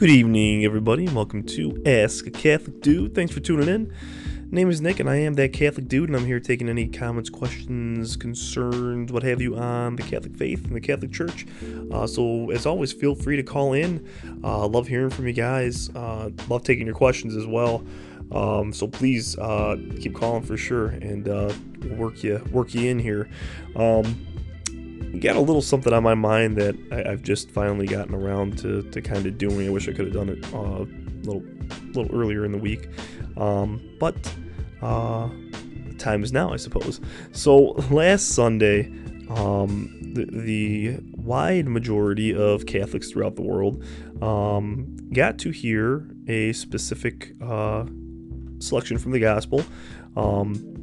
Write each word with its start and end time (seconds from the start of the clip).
Good 0.00 0.08
evening, 0.08 0.64
everybody, 0.64 1.04
and 1.04 1.14
welcome 1.14 1.42
to 1.42 1.82
Ask 1.84 2.26
a 2.26 2.30
Catholic 2.30 2.80
Dude. 2.80 3.14
Thanks 3.14 3.34
for 3.34 3.40
tuning 3.40 3.68
in. 3.68 3.92
Name 4.50 4.70
is 4.70 4.80
Nick, 4.80 4.98
and 4.98 5.10
I 5.10 5.16
am 5.16 5.34
that 5.34 5.52
Catholic 5.52 5.88
dude, 5.88 6.08
and 6.08 6.16
I'm 6.16 6.24
here 6.24 6.40
taking 6.40 6.70
any 6.70 6.88
comments, 6.88 7.28
questions, 7.28 8.16
concerns, 8.16 9.12
what 9.12 9.22
have 9.24 9.42
you, 9.42 9.58
on 9.58 9.96
the 9.96 10.02
Catholic 10.02 10.34
faith 10.38 10.64
and 10.64 10.74
the 10.74 10.80
Catholic 10.80 11.12
Church. 11.12 11.46
Uh, 11.92 12.06
so, 12.06 12.50
as 12.50 12.64
always, 12.64 12.94
feel 12.94 13.14
free 13.14 13.36
to 13.36 13.42
call 13.42 13.74
in. 13.74 14.08
Uh, 14.42 14.66
love 14.66 14.88
hearing 14.88 15.10
from 15.10 15.26
you 15.26 15.34
guys. 15.34 15.90
Uh, 15.94 16.30
love 16.48 16.62
taking 16.62 16.86
your 16.86 16.96
questions 16.96 17.36
as 17.36 17.46
well. 17.46 17.84
Um, 18.32 18.72
so 18.72 18.86
please 18.86 19.36
uh, 19.38 19.76
keep 20.00 20.14
calling 20.14 20.42
for 20.42 20.56
sure, 20.56 20.86
and 20.86 21.28
uh, 21.28 21.52
work 21.90 22.22
you 22.22 22.42
work 22.52 22.74
you 22.74 22.88
in 22.88 22.98
here. 22.98 23.28
Um, 23.76 24.26
got 25.18 25.36
a 25.36 25.40
little 25.40 25.62
something 25.62 25.92
on 25.92 26.02
my 26.02 26.14
mind 26.14 26.56
that 26.56 26.76
I, 26.92 27.10
have 27.10 27.22
just 27.22 27.50
finally 27.50 27.86
gotten 27.86 28.14
around 28.14 28.58
to, 28.58 28.82
to 28.82 29.02
kind 29.02 29.26
of 29.26 29.38
doing. 29.38 29.66
I 29.66 29.70
wish 29.70 29.88
I 29.88 29.92
could 29.92 30.06
have 30.06 30.14
done 30.14 30.28
it 30.28 30.44
uh, 30.54 30.58
a 30.58 30.86
little 31.24 31.42
little 31.92 32.14
earlier 32.14 32.44
in 32.44 32.52
the 32.52 32.58
week, 32.58 32.88
um, 33.36 33.80
but 33.98 34.16
uh, 34.82 35.28
the 35.88 35.94
time 35.98 36.22
is 36.22 36.32
now, 36.32 36.52
I 36.52 36.56
suppose. 36.56 37.00
So 37.32 37.72
last 37.90 38.30
Sunday, 38.30 38.86
um, 39.28 39.96
the, 40.14 40.24
the, 40.24 40.98
wide 41.20 41.68
majority 41.68 42.34
of 42.34 42.66
Catholics 42.66 43.10
throughout 43.10 43.36
the 43.36 43.42
world 43.42 43.84
um, 44.20 44.96
got 45.12 45.38
to 45.38 45.50
hear 45.50 46.08
a 46.26 46.52
specific 46.54 47.34
uh, 47.40 47.84
selection 48.58 48.98
from 48.98 49.12
the 49.12 49.20
Gospel. 49.20 49.62
Um, 50.16 50.82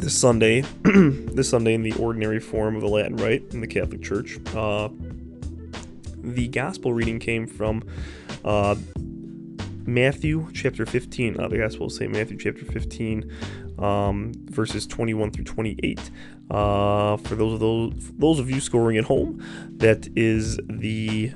this 0.00 0.18
Sunday, 0.18 0.62
this 0.82 1.50
Sunday 1.50 1.74
in 1.74 1.82
the 1.82 1.92
ordinary 1.92 2.40
form 2.40 2.74
of 2.74 2.80
the 2.80 2.88
Latin 2.88 3.16
Rite 3.16 3.44
in 3.52 3.60
the 3.60 3.66
Catholic 3.66 4.02
Church. 4.02 4.38
Uh, 4.54 4.88
the 6.22 6.48
Gospel 6.48 6.94
reading 6.94 7.18
came 7.18 7.46
from 7.46 7.82
uh, 8.42 8.76
Matthew 9.84 10.48
chapter 10.54 10.86
15. 10.86 11.38
Uh, 11.38 11.48
the 11.48 11.58
Gospel 11.58 11.86
will 11.86 11.90
say 11.90 12.06
Matthew 12.06 12.38
chapter 12.38 12.64
15, 12.64 13.30
um, 13.78 14.32
verses 14.46 14.86
21 14.86 15.32
through 15.32 15.44
28. 15.44 16.10
Uh, 16.50 17.16
for 17.18 17.34
those 17.34 17.52
of 17.54 17.60
those 17.60 17.92
those 18.18 18.38
of 18.38 18.50
you 18.50 18.60
scoring 18.60 18.96
at 18.96 19.04
home, 19.04 19.44
that 19.76 20.08
is 20.16 20.58
the 20.68 21.30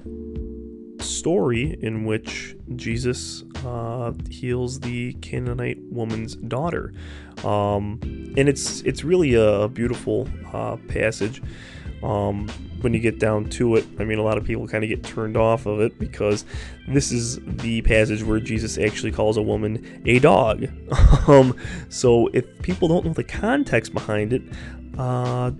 story 1.00 1.76
in 1.82 2.04
which 2.04 2.56
Jesus 2.76 3.44
uh, 3.64 4.12
heals 4.30 4.80
the 4.80 5.12
Canaanite 5.14 5.78
woman's 5.90 6.36
daughter, 6.36 6.92
um, 7.44 7.98
and 8.02 8.48
it's 8.48 8.80
it's 8.82 9.04
really 9.04 9.34
a 9.34 9.68
beautiful 9.68 10.28
uh, 10.52 10.76
passage. 10.88 11.42
Um, 12.02 12.48
when 12.82 12.92
you 12.92 13.00
get 13.00 13.18
down 13.18 13.48
to 13.50 13.76
it, 13.76 13.86
I 13.98 14.04
mean, 14.04 14.18
a 14.18 14.22
lot 14.22 14.36
of 14.36 14.44
people 14.44 14.68
kind 14.68 14.84
of 14.84 14.90
get 14.90 15.02
turned 15.02 15.38
off 15.38 15.64
of 15.64 15.80
it 15.80 15.98
because 15.98 16.44
this 16.86 17.10
is 17.10 17.38
the 17.42 17.80
passage 17.80 18.22
where 18.22 18.38
Jesus 18.40 18.76
actually 18.76 19.10
calls 19.10 19.38
a 19.38 19.42
woman 19.42 20.02
a 20.04 20.18
dog. 20.18 20.66
um, 21.26 21.56
so 21.88 22.28
if 22.34 22.44
people 22.60 22.88
don't 22.88 23.06
know 23.06 23.14
the 23.14 23.24
context 23.24 23.94
behind 23.94 24.34
it, 24.34 24.42
uh, 24.98 25.50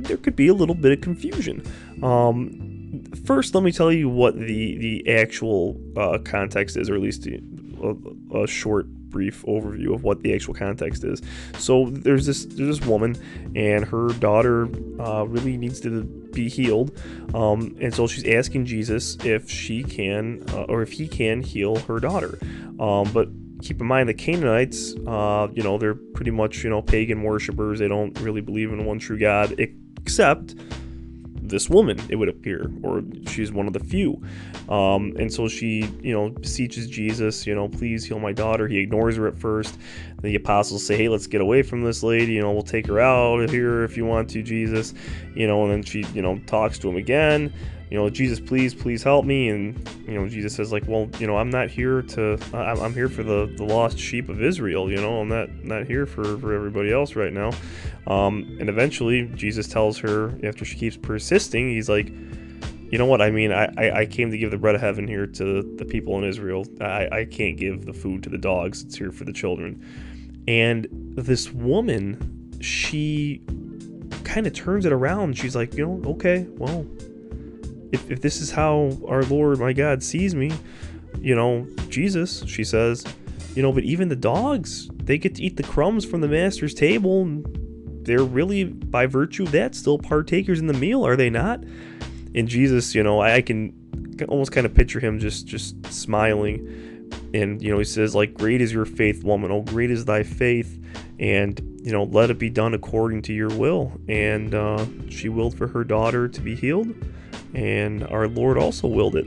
there 0.00 0.18
could 0.18 0.36
be 0.36 0.48
a 0.48 0.54
little 0.54 0.74
bit 0.74 0.92
of 0.92 1.00
confusion. 1.00 1.62
Um, 2.02 2.75
first, 3.24 3.54
let 3.54 3.64
me 3.64 3.72
tell 3.72 3.92
you 3.92 4.08
what 4.08 4.34
the 4.38 4.76
the 4.76 5.08
actual 5.08 5.80
uh, 5.96 6.18
context 6.24 6.76
is, 6.76 6.90
or 6.90 6.94
at 6.94 7.00
least 7.00 7.26
a, 7.26 7.96
a, 8.34 8.46
short, 8.46 8.86
brief 8.86 9.44
overview 9.44 9.94
of 9.94 10.04
what 10.04 10.22
the 10.22 10.34
actual 10.34 10.54
context 10.54 11.04
is. 11.04 11.22
So 11.58 11.86
there's 11.90 12.26
this 12.26 12.44
there's 12.44 12.78
this 12.78 12.86
woman, 12.86 13.16
and 13.54 13.84
her 13.84 14.08
daughter 14.08 14.68
uh, 15.00 15.26
really 15.26 15.56
needs 15.56 15.80
to 15.80 16.02
be 16.02 16.48
healed, 16.48 16.98
um, 17.34 17.76
and 17.80 17.94
so 17.94 18.06
she's 18.06 18.26
asking 18.26 18.66
Jesus 18.66 19.16
if 19.24 19.50
she 19.50 19.82
can 19.82 20.44
uh, 20.50 20.64
or 20.64 20.82
if 20.82 20.92
he 20.92 21.08
can 21.08 21.42
heal 21.42 21.76
her 21.80 21.98
daughter. 21.98 22.38
Um, 22.78 23.10
but 23.12 23.28
keep 23.62 23.80
in 23.80 23.86
mind 23.86 24.08
the 24.08 24.14
Canaanites, 24.14 24.94
uh, 25.06 25.48
you 25.54 25.62
know, 25.62 25.78
they're 25.78 25.94
pretty 25.94 26.30
much 26.30 26.62
you 26.62 26.70
know 26.70 26.82
pagan 26.82 27.22
worshippers. 27.22 27.78
They 27.78 27.88
don't 27.88 28.18
really 28.20 28.40
believe 28.40 28.72
in 28.72 28.84
one 28.84 28.98
true 28.98 29.18
God, 29.18 29.54
except 29.58 30.54
this 31.48 31.70
woman, 31.70 32.00
it 32.08 32.16
would 32.16 32.28
appear, 32.28 32.70
or 32.82 33.02
she's 33.28 33.52
one 33.52 33.66
of 33.66 33.72
the 33.72 33.80
few. 33.80 34.22
Um, 34.68 35.14
and 35.18 35.32
so 35.32 35.48
she, 35.48 35.88
you 36.00 36.12
know, 36.12 36.30
beseeches 36.30 36.88
Jesus, 36.88 37.46
you 37.46 37.54
know, 37.54 37.68
please 37.68 38.04
heal 38.04 38.18
my 38.18 38.32
daughter. 38.32 38.68
He 38.68 38.78
ignores 38.78 39.16
her 39.16 39.26
at 39.26 39.38
first. 39.38 39.78
The 40.22 40.34
apostles 40.34 40.84
say, 40.84 40.96
hey, 40.96 41.08
let's 41.08 41.26
get 41.26 41.40
away 41.40 41.62
from 41.62 41.82
this 41.82 42.02
lady. 42.02 42.32
You 42.32 42.42
know, 42.42 42.52
we'll 42.52 42.62
take 42.62 42.86
her 42.86 43.00
out 43.00 43.48
here 43.50 43.84
if 43.84 43.96
you 43.96 44.04
want 44.06 44.30
to, 44.30 44.42
Jesus. 44.42 44.94
You 45.34 45.46
know, 45.46 45.62
and 45.64 45.72
then 45.72 45.82
she, 45.82 46.04
you 46.14 46.22
know, 46.22 46.38
talks 46.46 46.78
to 46.80 46.88
him 46.88 46.96
again 46.96 47.52
you 47.90 47.96
know, 47.96 48.10
Jesus, 48.10 48.40
please, 48.40 48.74
please 48.74 49.02
help 49.02 49.24
me. 49.24 49.48
And, 49.48 49.88
you 50.06 50.14
know, 50.14 50.28
Jesus 50.28 50.54
says, 50.54 50.72
like, 50.72 50.84
well, 50.86 51.08
you 51.18 51.26
know, 51.26 51.36
I'm 51.36 51.50
not 51.50 51.70
here 51.70 52.02
to, 52.02 52.38
I'm 52.52 52.92
here 52.94 53.08
for 53.08 53.22
the, 53.22 53.52
the 53.56 53.64
lost 53.64 53.98
sheep 53.98 54.28
of 54.28 54.42
Israel, 54.42 54.90
you 54.90 54.96
know, 54.96 55.20
I'm 55.20 55.28
not, 55.28 55.50
not 55.64 55.86
here 55.86 56.06
for, 56.06 56.38
for 56.38 56.52
everybody 56.52 56.92
else 56.92 57.14
right 57.14 57.32
now. 57.32 57.52
Um, 58.06 58.56
and 58.60 58.68
eventually, 58.68 59.30
Jesus 59.34 59.68
tells 59.68 59.98
her, 59.98 60.38
after 60.44 60.64
she 60.64 60.76
keeps 60.76 60.96
persisting, 60.96 61.70
he's 61.70 61.88
like, 61.88 62.08
you 62.08 62.98
know 62.98 63.06
what? 63.06 63.20
I 63.20 63.30
mean, 63.30 63.52
I, 63.52 63.64
I, 63.76 64.00
I 64.00 64.06
came 64.06 64.30
to 64.30 64.38
give 64.38 64.52
the 64.52 64.58
bread 64.58 64.76
of 64.76 64.80
heaven 64.80 65.08
here 65.08 65.26
to 65.26 65.62
the 65.76 65.84
people 65.84 66.16
in 66.18 66.24
Israel. 66.24 66.64
I, 66.80 67.08
I 67.10 67.24
can't 67.24 67.56
give 67.56 67.84
the 67.84 67.92
food 67.92 68.22
to 68.24 68.30
the 68.30 68.38
dogs, 68.38 68.82
it's 68.82 68.96
here 68.96 69.10
for 69.10 69.24
the 69.24 69.32
children. 69.32 69.84
And 70.48 70.86
this 70.90 71.50
woman, 71.50 72.56
she 72.60 73.42
kind 74.22 74.46
of 74.46 74.52
turns 74.52 74.86
it 74.86 74.92
around. 74.92 75.36
She's 75.36 75.56
like, 75.56 75.74
you 75.74 75.84
know, 75.84 76.10
okay, 76.10 76.46
well, 76.50 76.86
if, 77.92 78.10
if 78.10 78.20
this 78.20 78.40
is 78.40 78.50
how 78.50 78.90
our 79.06 79.22
Lord, 79.24 79.58
my 79.58 79.72
God, 79.72 80.02
sees 80.02 80.34
me, 80.34 80.52
you 81.20 81.34
know, 81.34 81.66
Jesus, 81.88 82.44
she 82.46 82.64
says, 82.64 83.04
you 83.54 83.62
know, 83.62 83.72
but 83.72 83.84
even 83.84 84.08
the 84.08 84.16
dogs, 84.16 84.88
they 84.94 85.18
get 85.18 85.34
to 85.36 85.42
eat 85.42 85.56
the 85.56 85.62
crumbs 85.62 86.04
from 86.04 86.20
the 86.20 86.28
master's 86.28 86.74
table. 86.74 87.22
And 87.22 88.04
they're 88.04 88.24
really, 88.24 88.64
by 88.64 89.06
virtue 89.06 89.44
of 89.44 89.52
that, 89.52 89.74
still 89.74 89.98
partakers 89.98 90.60
in 90.60 90.66
the 90.66 90.74
meal, 90.74 91.06
are 91.06 91.16
they 91.16 91.30
not? 91.30 91.64
And 92.34 92.46
Jesus, 92.46 92.94
you 92.94 93.02
know, 93.02 93.20
I, 93.20 93.36
I 93.36 93.42
can 93.42 93.72
almost 94.28 94.52
kind 94.52 94.66
of 94.66 94.74
picture 94.74 95.00
him 95.00 95.18
just 95.18 95.46
just 95.46 95.74
smiling 95.92 96.96
and 97.34 97.62
you 97.62 97.70
know 97.70 97.78
he 97.78 97.84
says 97.84 98.14
like 98.14 98.34
great 98.34 98.60
is 98.60 98.72
your 98.72 98.84
faith 98.84 99.22
woman 99.24 99.50
oh 99.50 99.60
great 99.62 99.90
is 99.90 100.04
thy 100.04 100.22
faith 100.22 100.82
and 101.18 101.60
you 101.82 101.92
know 101.92 102.04
let 102.04 102.30
it 102.30 102.38
be 102.38 102.48
done 102.48 102.74
according 102.74 103.22
to 103.22 103.32
your 103.32 103.50
will 103.50 103.92
and 104.08 104.54
uh, 104.54 104.84
she 105.08 105.28
willed 105.28 105.56
for 105.56 105.66
her 105.68 105.84
daughter 105.84 106.28
to 106.28 106.40
be 106.40 106.54
healed 106.54 106.94
and 107.54 108.04
our 108.08 108.28
Lord 108.28 108.58
also 108.58 108.88
willed 108.88 109.16
it. 109.16 109.26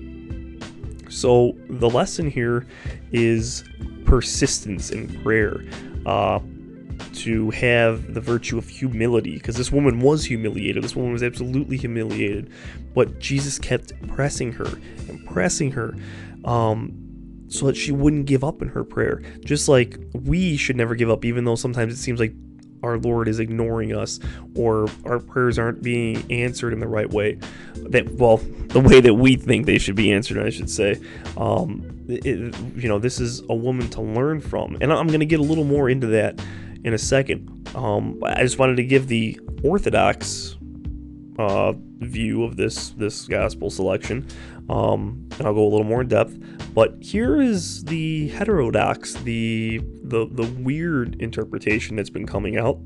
So 1.12 1.58
the 1.70 1.90
lesson 1.90 2.30
here 2.30 2.66
is 3.12 3.64
persistence 4.06 4.92
in 4.92 5.22
prayer. 5.22 5.64
Uh, 6.06 6.40
to 7.14 7.50
have 7.52 8.14
the 8.14 8.22
virtue 8.22 8.58
of 8.58 8.68
humility 8.68 9.36
because 9.36 9.56
this 9.56 9.72
woman 9.72 10.00
was 10.00 10.24
humiliated. 10.26 10.84
This 10.84 10.96
woman 10.96 11.14
was 11.14 11.24
absolutely 11.24 11.78
humiliated, 11.78 12.52
but 12.94 13.20
Jesus 13.20 13.58
kept 13.60 13.92
pressing 14.08 14.54
her 14.54 14.80
and 15.08 15.26
pressing 15.26 15.72
her 15.72 15.96
um, 16.46 17.46
so 17.48 17.66
that 17.66 17.76
she 17.76 17.92
wouldn't 17.92 18.26
give 18.26 18.44
up 18.44 18.62
in 18.62 18.70
her 18.70 18.84
prayer. 18.84 19.22
Just 19.44 19.68
like 19.68 20.00
we 20.14 20.56
should 20.56 20.76
never 20.76 20.96
give 20.96 21.10
up, 21.10 21.26
even 21.26 21.46
though 21.46 21.56
sometimes 21.56 21.94
it 21.94 21.98
seems 21.98 22.20
like 22.20 22.34
our 22.84 22.98
Lord 22.98 23.28
is 23.28 23.40
ignoring 23.40 23.96
us 23.96 24.20
or 24.56 24.88
our 25.06 25.20
prayers 25.20 25.60
aren't 25.60 25.82
being 25.82 26.30
answered 26.32 26.74
in 26.74 26.80
the 26.80 26.88
right 26.88 27.10
way. 27.10 27.40
That 27.76 28.10
well, 28.14 28.38
the 28.70 28.80
way 28.80 29.02
that 29.02 29.14
we 29.14 29.36
think 29.36 29.66
they 29.66 29.78
should 29.78 29.96
be 29.96 30.12
answered, 30.12 30.38
I 30.38 30.50
should 30.50 30.70
say. 30.70 31.00
Um, 31.38 32.06
it, 32.08 32.56
you 32.76 32.90
know, 32.90 33.00
this 33.00 33.20
is 33.20 33.42
a 33.50 33.56
woman 33.56 33.90
to 33.92 34.02
learn 34.02 34.42
from, 34.42 34.78
and 34.82 34.92
I'm 34.92 35.08
going 35.08 35.20
to 35.20 35.26
get 35.26 35.40
a 35.40 35.44
little 35.44 35.64
more 35.64 35.90
into 35.90 36.08
that 36.08 36.42
in 36.84 36.94
a 36.94 36.98
second. 36.98 37.70
Um, 37.76 38.20
I 38.24 38.42
just 38.42 38.58
wanted 38.58 38.78
to 38.78 38.84
give 38.84 39.08
the 39.08 39.40
Orthodox 39.64 40.58
uh, 41.38 41.74
view 42.00 42.44
of 42.44 42.58
this 42.58 42.90
this 42.92 43.28
gospel 43.28 43.70
selection, 43.70 44.28
um, 44.70 45.28
and 45.38 45.48
I'll 45.48 45.54
go 45.54 45.64
a 45.64 45.70
little 45.70 45.84
more 45.84 46.02
in 46.02 46.08
depth. 46.08 46.38
But 46.74 46.96
here 47.02 47.42
is 47.42 47.84
the 47.86 48.30
heterodox, 48.30 49.16
the 49.16 49.80
the 50.04 50.28
the 50.32 50.46
weird 50.60 51.22
interpretation 51.22 51.96
that's 51.96 52.10
been 52.10 52.28
coming 52.28 52.58
out. 52.58 52.80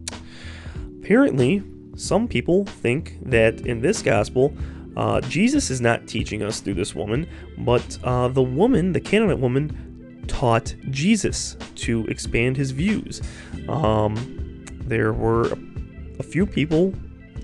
Apparently, 1.01 1.61
some 1.95 2.27
people 2.27 2.65
think 2.65 3.17
that 3.23 3.61
in 3.67 3.81
this 3.81 4.01
gospel, 4.01 4.55
uh, 4.95 5.21
Jesus 5.21 5.69
is 5.69 5.81
not 5.81 6.07
teaching 6.07 6.41
us 6.41 6.59
through 6.59 6.75
this 6.75 6.95
woman, 6.95 7.27
but 7.57 7.97
uh, 8.03 8.27
the 8.29 8.41
woman, 8.41 8.93
the 8.93 9.01
Canaanite 9.01 9.39
woman, 9.39 10.23
taught 10.27 10.73
Jesus 10.89 11.57
to 11.75 12.05
expand 12.07 12.55
his 12.55 12.71
views. 12.71 13.21
Um, 13.67 14.65
there 14.85 15.13
were 15.13 15.51
a 16.19 16.23
few 16.23 16.45
people 16.45 16.93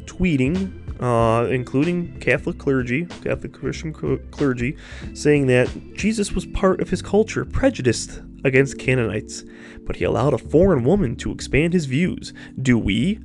tweeting 0.05 0.78
uh, 0.99 1.47
including 1.49 2.19
Catholic 2.19 2.57
clergy, 2.57 3.05
Catholic 3.23 3.53
Christian 3.53 3.93
clergy, 4.31 4.77
saying 5.13 5.47
that 5.47 5.69
Jesus 5.95 6.33
was 6.33 6.45
part 6.45 6.81
of 6.81 6.89
his 6.89 7.01
culture, 7.01 7.45
prejudiced 7.45 8.21
against 8.43 8.77
Canaanites, 8.79 9.43
but 9.81 9.95
he 9.95 10.03
allowed 10.03 10.33
a 10.33 10.37
foreign 10.37 10.83
woman 10.83 11.15
to 11.17 11.31
expand 11.31 11.73
his 11.73 11.85
views. 11.85 12.33
Do 12.61 12.77
we? 12.77 13.19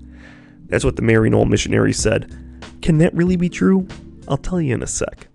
That's 0.67 0.85
what 0.85 0.97
the 0.97 1.03
Mary 1.03 1.31
Maryknoll 1.31 1.49
missionary 1.49 1.93
said. 1.93 2.31
Can 2.83 2.99
that 2.99 3.15
really 3.15 3.37
be 3.37 3.49
true? 3.49 3.87
I'll 4.29 4.37
tell 4.37 4.61
you 4.61 4.75
in 4.75 4.83
a 4.83 4.87
sec. 4.87 5.29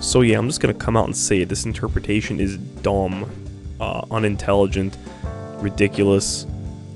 So 0.00 0.20
yeah, 0.20 0.38
I'm 0.38 0.48
just 0.48 0.60
gonna 0.60 0.74
come 0.74 0.96
out 0.96 1.06
and 1.06 1.16
say 1.16 1.40
it. 1.40 1.48
This 1.48 1.64
interpretation 1.64 2.40
is 2.40 2.56
dumb, 2.56 3.30
uh, 3.80 4.04
unintelligent, 4.10 4.96
ridiculous, 5.58 6.46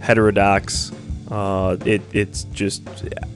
heterodox. 0.00 0.92
Uh, 1.30 1.76
it 1.84 2.02
it's 2.12 2.44
just 2.44 2.82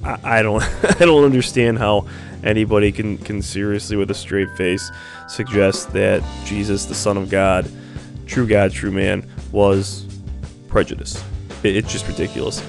I, 0.04 0.38
I 0.38 0.42
don't 0.42 0.62
I 1.00 1.04
don't 1.04 1.24
understand 1.24 1.78
how 1.78 2.06
anybody 2.44 2.92
can 2.92 3.18
can 3.18 3.42
seriously 3.42 3.96
with 3.96 4.10
a 4.10 4.14
straight 4.14 4.50
face 4.56 4.90
suggest 5.28 5.92
that 5.92 6.22
Jesus, 6.44 6.86
the 6.86 6.94
Son 6.94 7.16
of 7.16 7.30
God, 7.30 7.70
true 8.26 8.46
God, 8.46 8.72
true 8.72 8.90
man, 8.92 9.28
was 9.52 10.06
prejudiced. 10.68 11.24
It, 11.62 11.76
it's 11.76 11.90
just 11.90 12.06
ridiculous. 12.06 12.62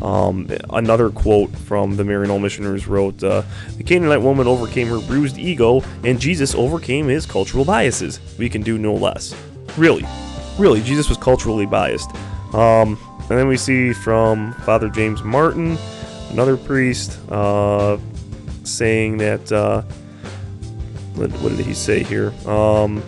Um, 0.00 0.48
another 0.70 1.10
quote 1.10 1.50
from 1.50 1.96
the 1.96 2.04
Maryknoll 2.04 2.40
Missioners 2.40 2.86
wrote, 2.86 3.22
uh, 3.24 3.42
"The 3.76 3.82
Canaanite 3.82 4.22
woman 4.22 4.46
overcame 4.46 4.86
her 4.88 5.00
bruised 5.00 5.38
ego, 5.38 5.82
and 6.04 6.20
Jesus 6.20 6.54
overcame 6.54 7.08
his 7.08 7.26
cultural 7.26 7.64
biases. 7.64 8.20
We 8.38 8.48
can 8.48 8.62
do 8.62 8.78
no 8.78 8.94
less." 8.94 9.34
Really, 9.76 10.04
really, 10.56 10.82
Jesus 10.82 11.08
was 11.08 11.18
culturally 11.18 11.66
biased. 11.66 12.10
Um, 12.54 12.96
and 13.30 13.38
then 13.38 13.46
we 13.46 13.56
see 13.56 13.92
from 13.92 14.54
Father 14.64 14.88
James 14.88 15.22
Martin, 15.22 15.76
another 16.30 16.56
priest, 16.56 17.18
uh, 17.30 17.98
saying 18.64 19.18
that. 19.18 19.52
Uh, 19.52 19.82
what, 21.14 21.32
what, 21.40 21.56
did 21.56 21.66
he 21.66 21.74
say 21.74 22.04
here? 22.04 22.32
Um, 22.48 23.02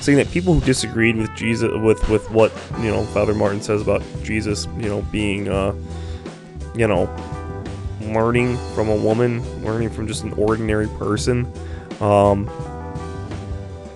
saying 0.00 0.18
that 0.18 0.30
people 0.30 0.54
who 0.54 0.60
disagreed 0.60 1.16
with 1.16 1.34
Jesus, 1.34 1.70
with 1.82 2.08
with 2.08 2.30
what 2.30 2.52
you 2.78 2.90
know 2.90 3.04
Father 3.06 3.34
Martin 3.34 3.60
says 3.60 3.82
about 3.82 4.02
Jesus, 4.22 4.66
you 4.78 4.88
know, 4.88 5.02
being, 5.10 5.48
uh, 5.48 5.74
you 6.76 6.86
know, 6.86 7.04
learning 8.00 8.56
from 8.74 8.88
a 8.88 8.96
woman, 8.96 9.42
learning 9.64 9.90
from 9.90 10.06
just 10.06 10.22
an 10.22 10.32
ordinary 10.34 10.88
person. 10.98 11.52
Um, 12.00 12.46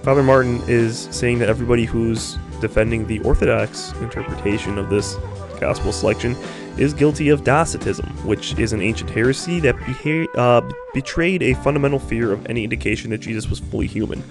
Father 0.02 0.22
Martin 0.22 0.60
is 0.66 1.08
saying 1.10 1.38
that 1.38 1.48
everybody 1.48 1.84
who's 1.84 2.36
defending 2.60 3.06
the 3.06 3.20
Orthodox 3.20 3.92
interpretation 4.00 4.78
of 4.78 4.90
this 4.90 5.16
gospel 5.60 5.92
selection 5.92 6.36
is 6.78 6.94
guilty 6.94 7.28
of 7.28 7.42
Docetism, 7.42 8.06
which 8.24 8.58
is 8.58 8.72
an 8.72 8.80
ancient 8.80 9.10
heresy 9.10 9.60
that 9.60 9.76
beha- 9.78 10.30
uh, 10.38 10.68
betrayed 10.94 11.42
a 11.42 11.54
fundamental 11.54 11.98
fear 11.98 12.32
of 12.32 12.46
any 12.46 12.64
indication 12.64 13.10
that 13.10 13.18
Jesus 13.18 13.48
was 13.48 13.58
fully 13.58 13.86
human. 13.86 14.22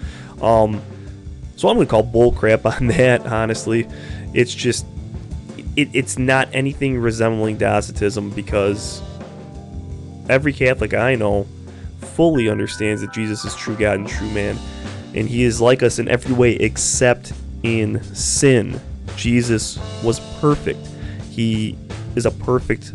Um, 0.42 0.82
so 1.58 1.68
I'm 1.68 1.76
going 1.76 1.88
to 1.88 1.92
call 1.92 2.04
bullcrap 2.04 2.66
on 2.80 2.88
that, 2.88 3.26
honestly. 3.26 3.88
It's 4.34 4.54
just, 4.54 4.86
it, 5.76 5.90
it's 5.94 6.18
not 6.18 6.48
anything 6.54 6.98
resembling 6.98 7.58
Docetism 7.58 8.30
because 8.32 9.02
every 10.30 10.54
Catholic 10.54 10.94
I 10.94 11.16
know 11.16 11.48
fully 12.00 12.50
understands 12.50 13.02
that 13.02 13.12
Jesus 13.12 13.44
is 13.44 13.56
true 13.56 13.76
God 13.76 14.00
and 14.00 14.08
true 14.08 14.30
man. 14.32 14.58
And 15.14 15.28
he 15.28 15.44
is 15.44 15.60
like 15.60 15.84
us 15.84 16.00
in 16.00 16.08
every 16.08 16.34
way 16.34 16.54
except 16.54 17.34
in 17.64 18.04
sin. 18.04 18.80
Jesus 19.16 19.80
was 20.04 20.20
perfect. 20.40 20.86
He 21.30 21.78
is 22.16 22.26
a 22.26 22.32
perfect 22.32 22.94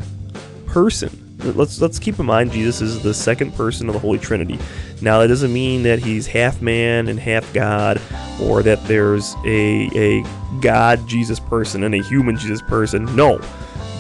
person. 0.67 1.19
Let's 1.45 1.81
let's 1.81 1.99
keep 1.99 2.21
in 2.21 2.27
mind 2.27 2.53
Jesus 2.53 2.81
is 2.81 3.03
the 3.03 3.13
second 3.13 3.53
person 3.55 3.89
of 3.89 3.95
the 3.95 3.99
Holy 3.99 4.19
Trinity. 4.19 4.59
Now 5.01 5.19
that 5.19 5.27
doesn't 5.27 5.53
mean 5.53 5.83
that 5.83 5.99
he's 5.99 6.27
half 6.27 6.63
man 6.63 7.09
and 7.09 7.19
half 7.19 7.53
God, 7.53 8.01
or 8.41 8.63
that 8.63 8.85
there's 8.87 9.35
a 9.45 9.91
a 9.95 10.25
God 10.61 11.07
Jesus 11.09 11.41
person 11.41 11.83
and 11.83 11.97
a 11.97 12.03
human 12.03 12.37
Jesus 12.37 12.63
person. 12.63 13.05
No, 13.17 13.41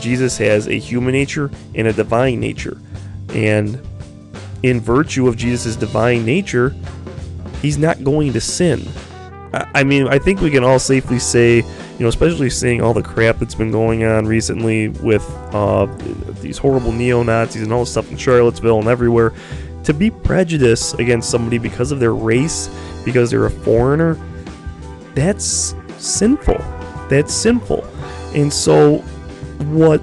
Jesus 0.01 0.39
has 0.39 0.69
a 0.69 0.79
human 0.79 1.13
nature 1.13 1.51
and 1.75 1.89
a 1.89 1.93
divine 1.93 2.39
nature, 2.39 2.79
and 3.31 3.81
in 4.63 4.81
virtue 4.81 5.27
of 5.27 5.37
Jesus' 5.37 5.75
divine 5.75 6.25
nature, 6.25 6.75
he's 7.61 7.79
not 7.79 8.05
going 8.05 8.33
to 8.35 8.41
sin. 8.41 8.87
I 9.53 9.85
mean, 9.85 10.09
I 10.09 10.19
think 10.19 10.41
we 10.41 10.51
can 10.51 10.65
all 10.65 10.79
safely 10.79 11.19
say, 11.19 11.57
you 11.57 11.99
know, 11.99 12.09
especially 12.09 12.49
seeing 12.49 12.81
all 12.81 12.95
the 12.95 13.03
crap 13.03 13.39
that's 13.39 13.55
been 13.55 13.71
going 13.71 14.05
on 14.05 14.27
recently 14.27 14.89
with 14.89 15.29
uh, 15.53 15.87
these 16.41 16.57
horrible 16.57 16.93
neo 16.93 17.23
Nazis 17.23 17.63
and 17.63 17.73
all 17.73 17.81
this 17.81 17.91
stuff 17.91 18.11
in 18.11 18.17
Charlottesville 18.17 18.79
and 18.79 18.89
everywhere, 18.89 19.33
to 19.85 19.93
be 19.93 20.11
prejudiced 20.11 20.99
against 20.99 21.31
somebody 21.31 21.59
because 21.59 21.93
of 21.93 22.01
their 22.01 22.15
race, 22.15 22.71
because 23.05 23.31
they're 23.31 23.47
a 23.47 23.51
foreigner, 23.51 24.19
that's 25.15 25.75
sinful. 25.99 26.59
That's 27.09 27.35
sinful. 27.35 27.85
And 28.35 28.51
so, 28.51 28.99
what 29.69 30.01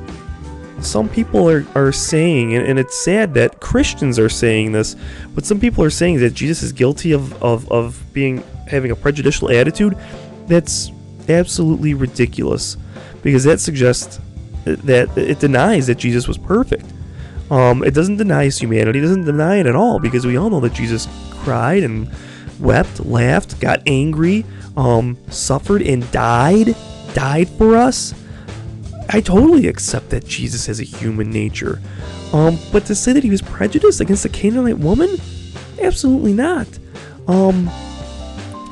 some 0.83 1.09
people 1.09 1.49
are, 1.49 1.65
are 1.75 1.91
saying, 1.91 2.55
and, 2.55 2.65
and 2.65 2.79
it's 2.79 2.95
sad 2.95 3.33
that 3.35 3.59
Christians 3.59 4.19
are 4.19 4.29
saying 4.29 4.71
this, 4.71 4.95
but 5.35 5.45
some 5.45 5.59
people 5.59 5.83
are 5.83 5.89
saying 5.89 6.19
that 6.19 6.33
Jesus 6.33 6.63
is 6.63 6.71
guilty 6.71 7.11
of, 7.11 7.41
of, 7.41 7.71
of 7.71 8.01
being 8.13 8.43
having 8.67 8.91
a 8.91 8.95
prejudicial 8.95 9.49
attitude, 9.49 9.97
that's 10.47 10.91
absolutely 11.27 11.93
ridiculous 11.93 12.77
because 13.21 13.43
that 13.43 13.59
suggests 13.59 14.19
that 14.65 15.15
it 15.17 15.39
denies 15.39 15.87
that 15.87 15.97
Jesus 15.97 16.27
was 16.27 16.37
perfect. 16.37 16.85
Um, 17.51 17.83
it 17.83 17.93
doesn't 17.93 18.17
deny 18.17 18.45
his 18.45 18.59
humanity, 18.59 18.99
it 18.99 19.03
doesn't 19.03 19.25
deny 19.25 19.57
it 19.57 19.65
at 19.65 19.75
all 19.75 19.99
because 19.99 20.25
we 20.25 20.37
all 20.37 20.49
know 20.49 20.59
that 20.59 20.73
Jesus 20.73 21.07
cried 21.31 21.83
and 21.83 22.09
wept, 22.59 23.05
laughed, 23.05 23.59
got 23.59 23.81
angry, 23.87 24.45
um, 24.77 25.17
suffered, 25.29 25.81
and 25.81 26.09
died, 26.11 26.75
died 27.13 27.49
for 27.49 27.75
us. 27.75 28.13
I 29.09 29.21
totally 29.21 29.67
accept 29.67 30.09
that 30.11 30.25
Jesus 30.25 30.67
has 30.67 30.79
a 30.79 30.83
human 30.83 31.29
nature. 31.31 31.81
Um, 32.31 32.59
but 32.71 32.85
to 32.85 32.95
say 32.95 33.11
that 33.11 33.23
he 33.23 33.29
was 33.29 33.41
prejudiced 33.41 34.01
against 34.01 34.23
the 34.23 34.29
Canaanite 34.29 34.77
woman? 34.77 35.17
Absolutely 35.81 36.33
not. 36.33 36.67
Um, 37.27 37.69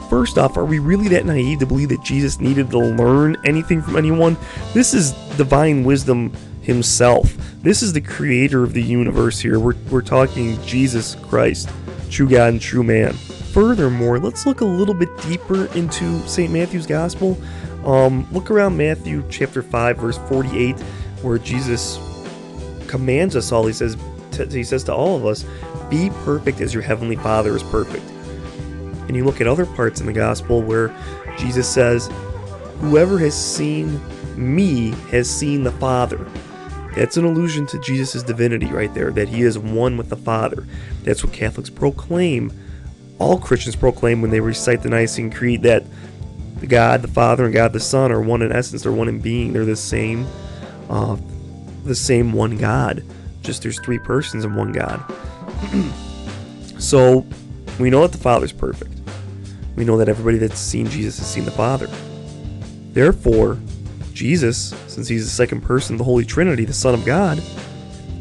First 0.09 0.37
off, 0.37 0.55
are 0.55 0.63
we 0.63 0.79
really 0.79 1.09
that 1.09 1.25
naive 1.25 1.59
to 1.59 1.65
believe 1.65 1.89
that 1.89 2.01
Jesus 2.01 2.39
needed 2.39 2.71
to 2.71 2.79
learn 2.79 3.35
anything 3.43 3.81
from 3.81 3.97
anyone? 3.97 4.37
This 4.73 4.93
is 4.93 5.11
divine 5.35 5.83
wisdom 5.83 6.31
himself. 6.61 7.35
This 7.61 7.83
is 7.83 7.91
the 7.91 7.99
creator 7.99 8.63
of 8.63 8.73
the 8.73 8.81
universe 8.81 9.39
here. 9.39 9.59
We're, 9.59 9.75
we're 9.91 10.01
talking 10.01 10.61
Jesus 10.63 11.15
Christ, 11.15 11.69
true 12.09 12.29
God 12.29 12.53
and 12.53 12.61
true 12.61 12.83
man. 12.83 13.13
Furthermore, 13.13 14.17
let's 14.17 14.45
look 14.45 14.61
a 14.61 14.65
little 14.65 14.93
bit 14.93 15.09
deeper 15.23 15.65
into 15.73 16.19
St. 16.25 16.53
Matthew's 16.53 16.85
Gospel. 16.85 17.37
Um, 17.87 18.27
look 18.33 18.51
around 18.51 18.75
Matthew 18.75 19.23
chapter 19.29 19.61
5, 19.61 19.97
verse 19.97 20.17
48, 20.27 20.77
where 21.21 21.37
Jesus 21.37 21.97
commands 22.87 23.33
us 23.33 23.53
all. 23.53 23.65
He 23.65 23.71
says, 23.71 23.95
he 24.51 24.65
says 24.65 24.83
to 24.83 24.93
all 24.93 25.15
of 25.15 25.25
us, 25.25 25.45
Be 25.89 26.09
perfect 26.25 26.59
as 26.59 26.73
your 26.73 26.83
heavenly 26.83 27.15
Father 27.15 27.55
is 27.55 27.63
perfect. 27.63 28.03
And 29.07 29.15
you 29.15 29.23
look 29.23 29.39
at 29.39 29.47
other 29.47 29.65
parts 29.65 30.01
in 30.01 30.05
the 30.05 30.11
gospel 30.11 30.61
where 30.61 30.93
Jesus 31.37 31.65
says, 31.65 32.09
Whoever 32.81 33.17
has 33.19 33.33
seen 33.33 34.01
me 34.35 34.89
has 35.09 35.29
seen 35.29 35.63
the 35.63 35.71
Father. 35.71 36.29
That's 36.93 37.15
an 37.15 37.23
allusion 37.23 37.67
to 37.67 37.79
Jesus' 37.79 38.21
divinity 38.21 38.65
right 38.65 38.93
there, 38.93 39.11
that 39.11 39.29
he 39.29 39.43
is 39.43 39.57
one 39.57 39.95
with 39.95 40.09
the 40.09 40.17
Father. 40.17 40.67
That's 41.03 41.23
what 41.23 41.31
Catholics 41.31 41.69
proclaim. 41.69 42.51
All 43.17 43.39
Christians 43.39 43.77
proclaim 43.77 44.21
when 44.21 44.29
they 44.29 44.41
recite 44.41 44.83
the 44.83 44.89
Nicene 44.89 45.31
Creed 45.31 45.63
that 45.63 45.85
God 46.65 47.01
the 47.01 47.07
Father 47.07 47.45
and 47.45 47.53
God 47.53 47.73
the 47.73 47.79
Son 47.79 48.11
are 48.11 48.21
one 48.21 48.41
in 48.41 48.51
essence, 48.51 48.83
they're 48.83 48.91
one 48.91 49.07
in 49.07 49.19
being, 49.19 49.53
they're 49.53 49.65
the 49.65 49.75
same, 49.75 50.27
uh, 50.89 51.17
the 51.83 51.95
same 51.95 52.33
one 52.33 52.57
God. 52.57 53.03
Just 53.41 53.61
there's 53.61 53.79
three 53.79 53.99
persons 53.99 54.43
in 54.43 54.55
one 54.55 54.71
God. 54.71 55.03
so 56.79 57.25
we 57.79 57.89
know 57.89 58.01
that 58.01 58.11
the 58.11 58.17
Father's 58.17 58.51
perfect 58.51 58.97
we 59.77 59.85
know 59.85 59.95
that 59.97 60.09
everybody 60.09 60.39
that's 60.39 60.59
seen 60.59 60.89
Jesus 60.89 61.19
has 61.19 61.27
seen 61.27 61.45
the 61.45 61.51
Father. 61.51 61.87
Therefore, 62.93 63.59
Jesus, 64.11 64.73
since 64.87 65.07
he's 65.07 65.23
the 65.23 65.29
second 65.29 65.61
person 65.61 65.93
of 65.93 65.99
the 65.99 66.03
Holy 66.03 66.25
Trinity, 66.25 66.65
the 66.65 66.73
Son 66.73 66.95
of 66.95 67.05
God, 67.05 67.41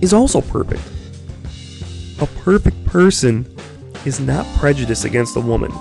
is 0.02 0.12
also 0.12 0.42
perfect. 0.42 0.82
A 2.20 2.26
perfect 2.44 2.84
person 2.84 3.46
is 4.04 4.20
not 4.20 4.46
prejudiced 4.58 5.06
against 5.06 5.34
a 5.36 5.40
woman. 5.40 5.72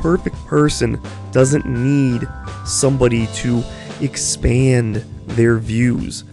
Perfect 0.00 0.36
person 0.46 1.00
doesn't 1.32 1.66
need 1.66 2.26
somebody 2.64 3.26
to 3.28 3.62
expand 4.00 4.96
their 5.26 5.58
views. 5.58 6.24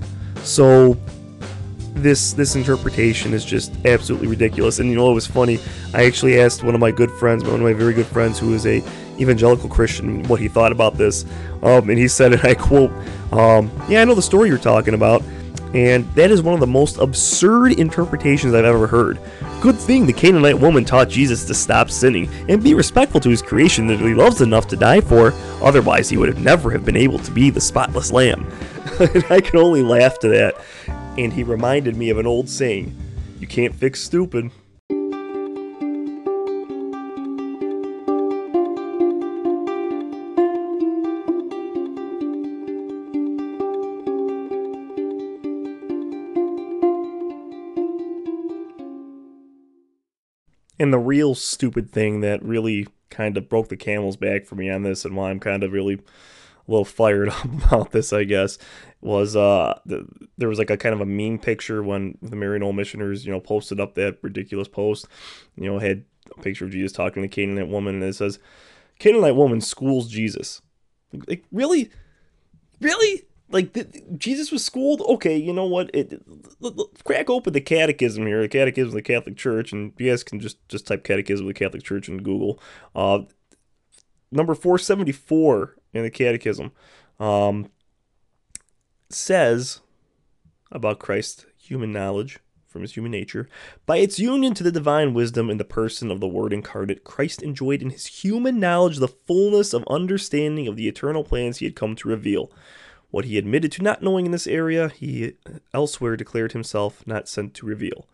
So 0.43 0.97
this 1.93 2.33
this 2.33 2.55
interpretation 2.55 3.33
is 3.33 3.43
just 3.43 3.73
absolutely 3.85 4.27
ridiculous. 4.27 4.79
And 4.79 4.89
you 4.89 4.95
know, 4.95 5.11
it 5.11 5.13
was 5.13 5.27
funny. 5.27 5.59
I 5.93 6.05
actually 6.05 6.39
asked 6.39 6.63
one 6.63 6.75
of 6.75 6.81
my 6.81 6.91
good 6.91 7.11
friends, 7.11 7.43
one 7.43 7.55
of 7.55 7.61
my 7.61 7.73
very 7.73 7.93
good 7.93 8.05
friends, 8.07 8.39
who 8.39 8.53
is 8.53 8.65
a 8.65 8.83
evangelical 9.19 9.69
Christian, 9.69 10.23
what 10.23 10.39
he 10.39 10.47
thought 10.47 10.71
about 10.71 10.95
this. 10.95 11.25
Um, 11.63 11.89
and 11.89 11.97
he 11.97 12.07
said, 12.07 12.33
and 12.33 12.43
I 12.43 12.53
quote, 12.53 12.91
um, 13.31 13.71
"Yeah, 13.89 14.01
I 14.01 14.05
know 14.05 14.15
the 14.15 14.21
story 14.21 14.49
you're 14.49 14.57
talking 14.57 14.93
about." 14.93 15.23
And 15.73 16.05
that 16.15 16.31
is 16.31 16.41
one 16.41 16.53
of 16.53 16.59
the 16.59 16.67
most 16.67 16.97
absurd 16.97 17.73
interpretations 17.73 18.53
I've 18.53 18.65
ever 18.65 18.87
heard. 18.87 19.19
Good 19.61 19.75
thing 19.75 20.05
the 20.05 20.13
Canaanite 20.13 20.59
woman 20.59 20.85
taught 20.85 21.09
Jesus 21.09 21.45
to 21.45 21.53
stop 21.53 21.89
sinning 21.89 22.29
and 22.47 22.63
be 22.63 22.73
respectful 22.73 23.19
to 23.21 23.29
his 23.29 23.41
creation 23.41 23.87
that 23.87 23.99
he 23.99 24.13
loves 24.13 24.41
enough 24.41 24.67
to 24.67 24.75
die 24.75 25.01
for, 25.01 25.33
otherwise, 25.61 26.09
he 26.09 26.17
would 26.17 26.29
have 26.29 26.41
never 26.41 26.71
have 26.71 26.85
been 26.85 26.95
able 26.95 27.19
to 27.19 27.31
be 27.31 27.49
the 27.49 27.61
spotless 27.61 28.11
lamb. 28.11 28.49
and 28.99 29.25
I 29.29 29.41
can 29.41 29.59
only 29.59 29.81
laugh 29.83 30.19
to 30.19 30.29
that 30.29 30.55
and 31.17 31.33
he 31.33 31.43
reminded 31.43 31.95
me 31.95 32.09
of 32.09 32.17
an 32.17 32.27
old 32.27 32.47
saying 32.47 32.95
you 33.39 33.47
can't 33.47 33.75
fix 33.75 34.01
stupid. 34.01 34.51
And 50.79 50.93
the 50.93 50.99
real 50.99 51.35
stupid 51.35 51.91
thing 51.91 52.21
that 52.21 52.43
really 52.43 52.87
kind 53.09 53.37
of 53.37 53.49
broke 53.49 53.69
the 53.69 53.77
camel's 53.77 54.17
back 54.17 54.45
for 54.45 54.55
me 54.55 54.69
on 54.69 54.83
this, 54.83 55.05
and 55.05 55.15
why 55.15 55.29
I'm 55.29 55.39
kind 55.39 55.63
of 55.63 55.71
really 55.71 55.95
a 55.95 56.71
little 56.71 56.85
fired 56.85 57.29
up 57.29 57.45
about 57.45 57.91
this, 57.91 58.13
I 58.13 58.23
guess, 58.23 58.57
was 59.01 59.35
uh 59.35 59.79
the, 59.85 60.07
there 60.37 60.49
was 60.49 60.59
like 60.59 60.69
a 60.69 60.77
kind 60.77 60.93
of 60.93 61.01
a 61.01 61.05
meme 61.05 61.39
picture 61.39 61.83
when 61.83 62.17
the 62.21 62.35
Maryknoll 62.35 62.75
missioners, 62.75 63.25
you 63.25 63.31
know, 63.31 63.39
posted 63.39 63.79
up 63.79 63.95
that 63.95 64.17
ridiculous 64.21 64.67
post, 64.67 65.07
you 65.55 65.65
know, 65.65 65.79
had 65.79 66.03
a 66.35 66.41
picture 66.41 66.65
of 66.65 66.71
Jesus 66.71 66.91
talking 66.91 67.23
to 67.23 67.29
Canaanite 67.29 67.69
woman, 67.69 67.95
and 67.95 68.03
it 68.03 68.15
says, 68.15 68.39
Canaanite 68.99 69.35
woman 69.35 69.61
schools 69.61 70.09
Jesus. 70.09 70.61
Like, 71.27 71.45
really? 71.51 71.89
Really? 72.81 73.23
Like, 73.49 74.17
Jesus 74.17 74.51
was 74.51 74.65
schooled? 74.65 75.01
Okay, 75.01 75.37
you 75.37 75.53
know 75.53 75.65
what? 75.65 75.89
It, 75.93 76.21
crack 77.05 77.29
open 77.29 77.53
the 77.53 77.61
catechism 77.61 78.25
here, 78.25 78.41
the 78.41 78.49
catechism 78.49 78.89
of 78.89 78.93
the 78.95 79.01
Catholic 79.01 79.37
Church, 79.37 79.71
and 79.71 79.93
you 79.97 80.09
guys 80.09 80.23
can 80.23 80.39
just, 80.39 80.57
just 80.67 80.85
type 80.87 81.03
catechism 81.03 81.45
of 81.45 81.53
the 81.53 81.59
Catholic 81.59 81.83
Church 81.83 82.09
in 82.09 82.23
Google. 82.23 82.59
Uh, 82.93 83.19
number 84.31 84.53
474 84.53 85.75
in 85.93 86.03
the 86.03 86.09
catechism 86.09 86.71
um, 87.19 87.69
says 89.09 89.79
about 90.71 90.99
Christ's 90.99 91.45
human 91.57 91.91
knowledge 91.91 92.39
from 92.67 92.81
his 92.81 92.93
human 92.93 93.11
nature. 93.11 93.47
By 93.85 93.97
its 93.97 94.19
union 94.19 94.53
to 94.55 94.63
the 94.63 94.71
divine 94.71 95.13
wisdom 95.13 95.49
in 95.49 95.57
the 95.57 95.65
person 95.65 96.11
of 96.11 96.19
the 96.19 96.27
Word 96.27 96.53
incarnate, 96.53 97.03
Christ 97.03 97.41
enjoyed 97.41 97.81
in 97.81 97.89
his 97.89 98.05
human 98.05 98.59
knowledge 98.59 98.97
the 98.97 99.07
fullness 99.07 99.73
of 99.73 99.83
understanding 99.89 100.67
of 100.67 100.75
the 100.75 100.87
eternal 100.87 101.23
plans 101.23 101.57
he 101.57 101.65
had 101.65 101.75
come 101.75 101.95
to 101.95 102.09
reveal. 102.09 102.51
What 103.09 103.25
he 103.25 103.37
admitted 103.37 103.71
to 103.73 103.83
not 103.83 104.03
knowing 104.03 104.25
in 104.25 104.31
this 104.31 104.47
area, 104.47 104.89
he 104.89 105.33
elsewhere 105.73 106.17
declared 106.17 106.51
himself 106.51 107.05
not 107.07 107.29
sent 107.29 107.53
to 107.55 107.65
reveal. 107.65 108.07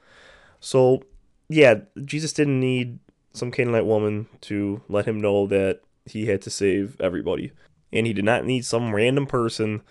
So, 0.60 1.04
yeah, 1.50 1.82
Jesus 2.06 2.32
didn't 2.32 2.60
need 2.60 3.00
some 3.34 3.52
Canaanite 3.52 3.86
woman 3.86 4.28
to 4.42 4.82
let 4.88 5.06
him 5.06 5.20
know 5.20 5.48
that 5.48 5.82
he 6.06 6.28
had 6.28 6.42
to 6.44 6.50
save 6.50 7.00
everybody. 7.02 7.52
And 7.92 8.06
he 8.06 8.14
did 8.14 8.26
not 8.26 8.46
need 8.46 8.66
some 8.66 8.94
random 8.94 9.26
person, 9.26 9.82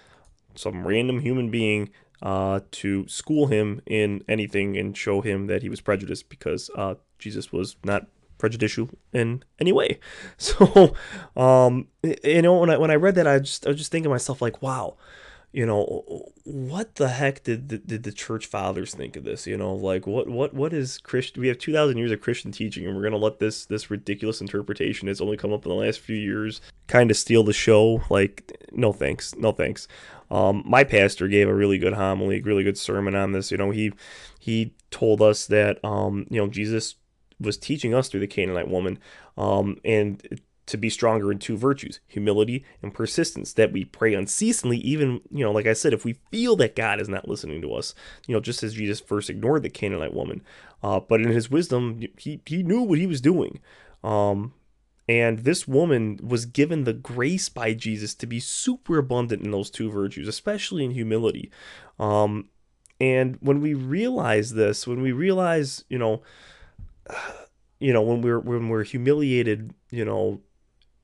some 0.55 0.87
random 0.87 1.21
human 1.21 1.51
being 1.51 1.91
uh, 2.23 2.61
to 2.71 3.07
school 3.09 3.49
him 3.49 3.83
in 3.87 4.23
anything 4.29 4.77
and 4.77 4.97
show 4.97 5.21
him 5.21 5.49
that 5.49 5.63
he 5.63 5.69
was 5.69 5.81
prejudiced 5.81 6.29
because 6.29 6.71
uh, 6.77 6.95
Jesus 7.19 7.53
was 7.53 7.77
not 7.85 8.07
prejudicial 8.43 8.91
in 9.13 9.45
any 9.61 9.73
way. 9.73 10.01
So, 10.37 10.95
um, 11.37 11.87
you 12.03 12.43
know, 12.43 12.59
when 12.59 12.69
I 12.69 12.77
when 12.77 12.91
I 12.91 12.97
read 12.97 13.15
that, 13.15 13.29
I 13.29 13.39
just 13.39 13.65
I 13.65 13.71
was 13.71 13.79
just 13.79 13.93
thinking 13.93 14.05
to 14.05 14.11
myself 14.11 14.43
like, 14.43 14.61
wow, 14.61 14.97
you 15.53 15.65
know, 15.65 16.33
what 16.45 16.97
the 16.97 17.09
heck 17.09 17.45
did 17.45 17.69
the, 17.69 17.79
did 17.79 18.03
the 18.03 18.11
church 18.11 18.47
fathers 18.47 18.93
think 18.93 19.15
of 19.15 19.23
this? 19.23 19.47
You 19.47 19.57
know, 19.57 19.73
like 19.75 20.07
what 20.07 20.27
what 20.27 20.53
what 20.53 20.73
is 20.73 20.99
Christian? 20.99 21.41
We 21.41 21.49
have 21.49 21.59
two 21.59 21.73
thousand 21.73 21.99
years 21.99 22.11
of 22.11 22.21
Christian 22.21 22.51
teaching, 22.51 22.85
and 22.85 22.97
we're 22.97 23.05
gonna 23.05 23.17
let 23.17 23.39
this 23.39 23.65
this 23.67 23.91
ridiculous 23.91 24.41
interpretation 24.41 25.07
that's 25.07 25.21
only 25.21 25.37
come 25.37 25.53
up 25.53 25.65
in 25.65 25.69
the 25.69 25.77
last 25.77 26.01
few 26.01 26.17
years 26.17 26.61
kind 26.89 27.11
of 27.11 27.17
steal 27.17 27.45
the 27.45 27.53
show. 27.53 28.03
Like, 28.11 28.67
no 28.73 28.93
thanks, 28.93 29.37
no 29.37 29.53
thanks. 29.53 29.87
Um, 30.31 30.65
my 30.67 30.83
pastor 30.83 31.29
gave 31.29 31.49
a 31.49 31.55
really 31.55 31.79
good 31.79 31.93
homily, 31.93 32.41
really 32.41 32.65
good 32.65 32.79
sermon 32.79 33.15
on 33.15 33.33
this. 33.33 33.53
You 33.53 33.59
know, 33.59 33.71
he 33.71 33.93
he 34.41 34.75
told 34.91 35.23
us 35.23 35.47
that 35.47 35.85
um, 35.85 36.27
you 36.31 36.41
know 36.41 36.49
Jesus 36.49 36.97
was 37.43 37.57
teaching 37.57 37.95
us 37.95 38.09
through 38.09 38.21
the 38.21 38.27
Canaanite 38.27 38.69
woman, 38.69 38.99
um, 39.37 39.77
and 39.85 40.41
to 40.65 40.77
be 40.77 40.89
stronger 40.89 41.33
in 41.33 41.39
two 41.39 41.57
virtues 41.57 41.99
humility 42.07 42.65
and 42.83 42.95
persistence 42.95 43.53
that 43.53 43.73
we 43.73 43.85
pray 43.85 44.15
unceasingly 44.15 44.79
even 44.79 45.21
you 45.29 45.45
know 45.45 45.51
like 45.51 45.67
i 45.67 45.73
said 45.73 45.93
if 45.93 46.05
we 46.05 46.15
feel 46.31 46.55
that 46.55 46.77
god 46.77 47.01
is 47.01 47.09
not 47.09 47.27
listening 47.27 47.61
to 47.61 47.75
us 47.75 47.97
you 48.29 48.33
know 48.33 48.41
just 48.41 48.63
as 48.63 48.75
jesus 48.75 49.01
first 49.01 49.29
ignored 49.29 49.65
the 49.65 49.69
canaanite 49.69 50.15
woman 50.15 50.41
uh, 50.85 51.01
but 51.01 51.21
in 51.21 51.29
his 51.29 51.51
wisdom 51.51 52.01
he, 52.17 52.41
he 52.47 52.63
knew 52.63 52.81
what 52.81 52.99
he 52.99 53.09
was 53.09 53.21
doing 53.21 53.59
um, 54.05 54.55
and 55.09 55.41
this 55.41 55.67
woman 55.67 56.19
was 56.23 56.47
given 56.47 56.85
the 56.85 56.93
grace 56.93 57.49
by 57.49 57.75
Jesus 57.75 58.15
to 58.15 58.27
be 58.27 58.41
super 58.41 58.99
abundant 58.99 59.43
in 59.43 59.51
those 59.51 59.71
two 59.71 59.91
virtues, 59.91 60.29
especially 60.29 60.85
in 60.85 60.93
humility. 60.93 61.51
Um, 61.99 62.49
and 63.01 63.37
when 63.41 63.61
we 63.61 63.75
realize 63.75 64.55
this, 64.55 64.87
when 64.87 65.03
we 65.03 65.13
realize, 65.13 65.85
you 65.89 65.99
know, 65.99 66.23
you 67.79 67.93
know, 67.93 68.03
when 68.03 68.23
we're 68.23 68.39
when 68.39 68.69
we're 68.69 68.85
humiliated, 68.85 69.75
you 69.91 70.05
know, 70.05 70.41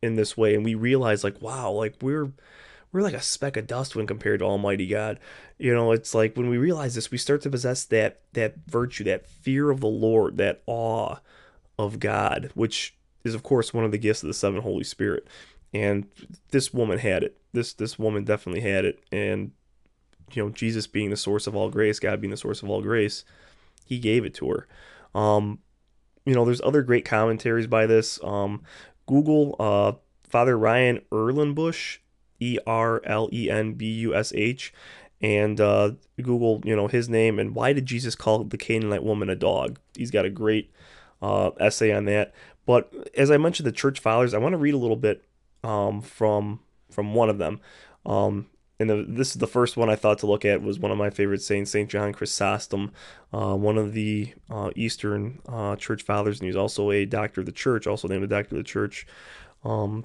in 0.02 0.16
this 0.16 0.36
way, 0.36 0.54
and 0.54 0.64
we 0.64 0.74
realize 0.74 1.24
like, 1.24 1.40
wow, 1.42 1.70
like 1.70 1.96
we're 2.00 2.32
we're 2.92 3.02
like 3.02 3.14
a 3.14 3.20
speck 3.20 3.56
of 3.56 3.66
dust 3.66 3.94
when 3.94 4.06
compared 4.06 4.40
to 4.40 4.46
Almighty 4.46 4.86
God. 4.86 5.18
You 5.58 5.74
know, 5.74 5.92
it's 5.92 6.14
like 6.14 6.36
when 6.36 6.48
we 6.48 6.56
realize 6.56 6.94
this, 6.94 7.10
we 7.10 7.18
start 7.18 7.42
to 7.42 7.50
possess 7.50 7.84
that 7.86 8.20
that 8.32 8.54
virtue, 8.66 9.04
that 9.04 9.26
fear 9.26 9.70
of 9.70 9.80
the 9.80 9.88
Lord, 9.88 10.38
that 10.38 10.62
awe 10.66 11.16
of 11.78 12.00
God, 12.00 12.50
which 12.54 12.96
is 13.24 13.34
of 13.34 13.42
course 13.42 13.74
one 13.74 13.84
of 13.84 13.92
the 13.92 13.98
gifts 13.98 14.22
of 14.22 14.28
the 14.28 14.34
seven 14.34 14.62
Holy 14.62 14.84
Spirit. 14.84 15.26
And 15.74 16.06
this 16.50 16.72
woman 16.72 16.98
had 16.98 17.22
it. 17.22 17.36
This 17.52 17.72
this 17.72 17.98
woman 17.98 18.24
definitely 18.24 18.62
had 18.62 18.84
it. 18.84 19.00
And 19.12 19.52
you 20.32 20.44
know, 20.44 20.50
Jesus 20.50 20.86
being 20.86 21.10
the 21.10 21.16
source 21.16 21.46
of 21.46 21.56
all 21.56 21.70
grace, 21.70 21.98
God 21.98 22.20
being 22.20 22.30
the 22.30 22.36
source 22.36 22.62
of 22.62 22.70
all 22.70 22.82
grace, 22.82 23.24
he 23.84 23.98
gave 23.98 24.24
it 24.24 24.34
to 24.34 24.50
her. 24.50 24.68
Um, 25.18 25.58
you 26.28 26.34
know, 26.34 26.44
there's 26.44 26.60
other 26.60 26.82
great 26.82 27.04
commentaries 27.04 27.66
by 27.66 27.86
this. 27.86 28.22
Um, 28.22 28.62
Google 29.06 29.56
uh, 29.58 29.92
Father 30.28 30.58
Ryan 30.58 31.00
Erlenbush, 31.10 31.98
E 32.38 32.58
R 32.66 33.00
L 33.04 33.30
E 33.32 33.50
N 33.50 33.72
B 33.72 33.86
U 34.00 34.14
S 34.14 34.32
H, 34.34 34.72
and 35.22 35.60
uh, 35.60 35.92
Google, 36.20 36.60
you 36.64 36.76
know, 36.76 36.86
his 36.86 37.08
name 37.08 37.38
and 37.38 37.54
why 37.54 37.72
did 37.72 37.86
Jesus 37.86 38.14
call 38.14 38.44
the 38.44 38.58
Canaanite 38.58 39.02
woman 39.02 39.30
a 39.30 39.34
dog? 39.34 39.78
He's 39.96 40.10
got 40.10 40.26
a 40.26 40.30
great 40.30 40.70
uh, 41.22 41.50
essay 41.58 41.92
on 41.92 42.04
that. 42.04 42.34
But 42.66 42.92
as 43.16 43.30
I 43.30 43.38
mentioned, 43.38 43.66
the 43.66 43.72
church 43.72 43.98
fathers, 43.98 44.34
I 44.34 44.38
want 44.38 44.52
to 44.52 44.58
read 44.58 44.74
a 44.74 44.78
little 44.78 44.96
bit 44.96 45.24
um, 45.64 46.02
from 46.02 46.60
from 46.90 47.14
one 47.14 47.30
of 47.30 47.38
them. 47.38 47.60
Um, 48.04 48.48
and 48.80 48.88
the, 48.88 49.04
this 49.08 49.30
is 49.30 49.36
the 49.36 49.46
first 49.46 49.76
one 49.76 49.90
I 49.90 49.96
thought 49.96 50.18
to 50.20 50.26
look 50.26 50.44
at 50.44 50.62
was 50.62 50.78
one 50.78 50.92
of 50.92 50.98
my 50.98 51.10
favorite 51.10 51.42
saints, 51.42 51.70
Saint 51.70 51.90
John 51.90 52.12
Chrysostom, 52.12 52.92
uh, 53.32 53.54
one 53.54 53.76
of 53.76 53.92
the 53.92 54.34
uh, 54.48 54.70
Eastern 54.76 55.40
uh, 55.48 55.76
church 55.76 56.02
fathers, 56.02 56.40
and 56.40 56.46
he's 56.46 56.56
also 56.56 56.90
a 56.90 57.04
doctor 57.04 57.40
of 57.40 57.46
the 57.46 57.52
church, 57.52 57.86
also 57.86 58.08
named 58.08 58.24
a 58.24 58.28
doctor 58.28 58.54
of 58.54 58.58
the 58.58 58.68
church 58.68 59.06
um, 59.64 60.04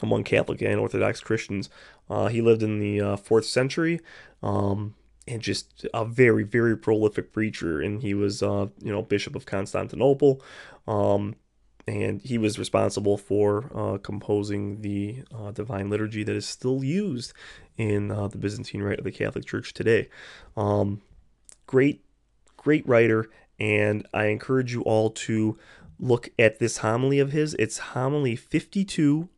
among 0.00 0.24
Catholic 0.24 0.62
and 0.62 0.80
Orthodox 0.80 1.20
Christians. 1.20 1.68
Uh, 2.08 2.28
he 2.28 2.40
lived 2.40 2.62
in 2.62 2.78
the 2.80 3.00
uh, 3.00 3.16
fourth 3.16 3.44
century. 3.44 4.00
Um, 4.42 4.94
and 5.28 5.40
just 5.40 5.86
a 5.94 6.04
very, 6.04 6.42
very 6.42 6.76
prolific 6.76 7.32
preacher, 7.32 7.80
and 7.80 8.02
he 8.02 8.14
was, 8.14 8.42
uh, 8.42 8.66
you 8.80 8.92
know, 8.92 9.02
Bishop 9.02 9.36
of 9.36 9.46
Constantinople. 9.46 10.42
Um, 10.88 11.36
and 11.86 12.20
he 12.22 12.38
was 12.38 12.58
responsible 12.58 13.18
for 13.18 13.70
uh, 13.74 13.98
composing 13.98 14.82
the 14.82 15.22
uh, 15.34 15.50
Divine 15.50 15.90
Liturgy 15.90 16.22
that 16.24 16.36
is 16.36 16.46
still 16.46 16.84
used 16.84 17.32
in 17.76 18.10
uh, 18.10 18.28
the 18.28 18.38
Byzantine 18.38 18.82
Rite 18.82 18.98
of 18.98 19.04
the 19.04 19.12
Catholic 19.12 19.44
Church 19.44 19.74
today. 19.74 20.08
Um, 20.56 21.02
great, 21.66 22.04
great 22.56 22.86
writer, 22.86 23.28
and 23.58 24.06
I 24.14 24.26
encourage 24.26 24.72
you 24.72 24.82
all 24.82 25.10
to 25.10 25.58
look 25.98 26.30
at 26.38 26.58
this 26.58 26.78
homily 26.78 27.18
of 27.18 27.32
his. 27.32 27.54
It's 27.54 27.78
homily 27.78 28.36
52 28.36 29.28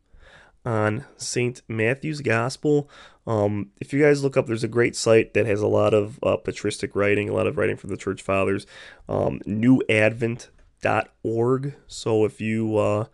on 0.65 1.05
St. 1.17 1.61
Matthew's 1.67 2.21
Gospel. 2.21 2.89
Um, 3.27 3.71
if 3.79 3.93
you 3.93 4.01
guys 4.01 4.23
look 4.23 4.37
up, 4.37 4.47
there's 4.47 4.63
a 4.63 4.67
great 4.67 4.95
site 4.95 5.33
that 5.33 5.45
has 5.45 5.61
a 5.61 5.67
lot 5.67 5.93
of 5.93 6.19
uh, 6.23 6.37
patristic 6.37 6.95
writing, 6.95 7.29
a 7.29 7.33
lot 7.33 7.47
of 7.47 7.57
writing 7.57 7.77
from 7.77 7.89
the 7.89 7.97
church 7.97 8.21
fathers. 8.21 8.65
Um, 9.07 9.41
New 9.45 9.81
Advent 9.89 10.49
org. 11.23 11.75
So 11.87 12.25
if 12.25 12.39
you 12.39 12.77
uh, 12.77 13.05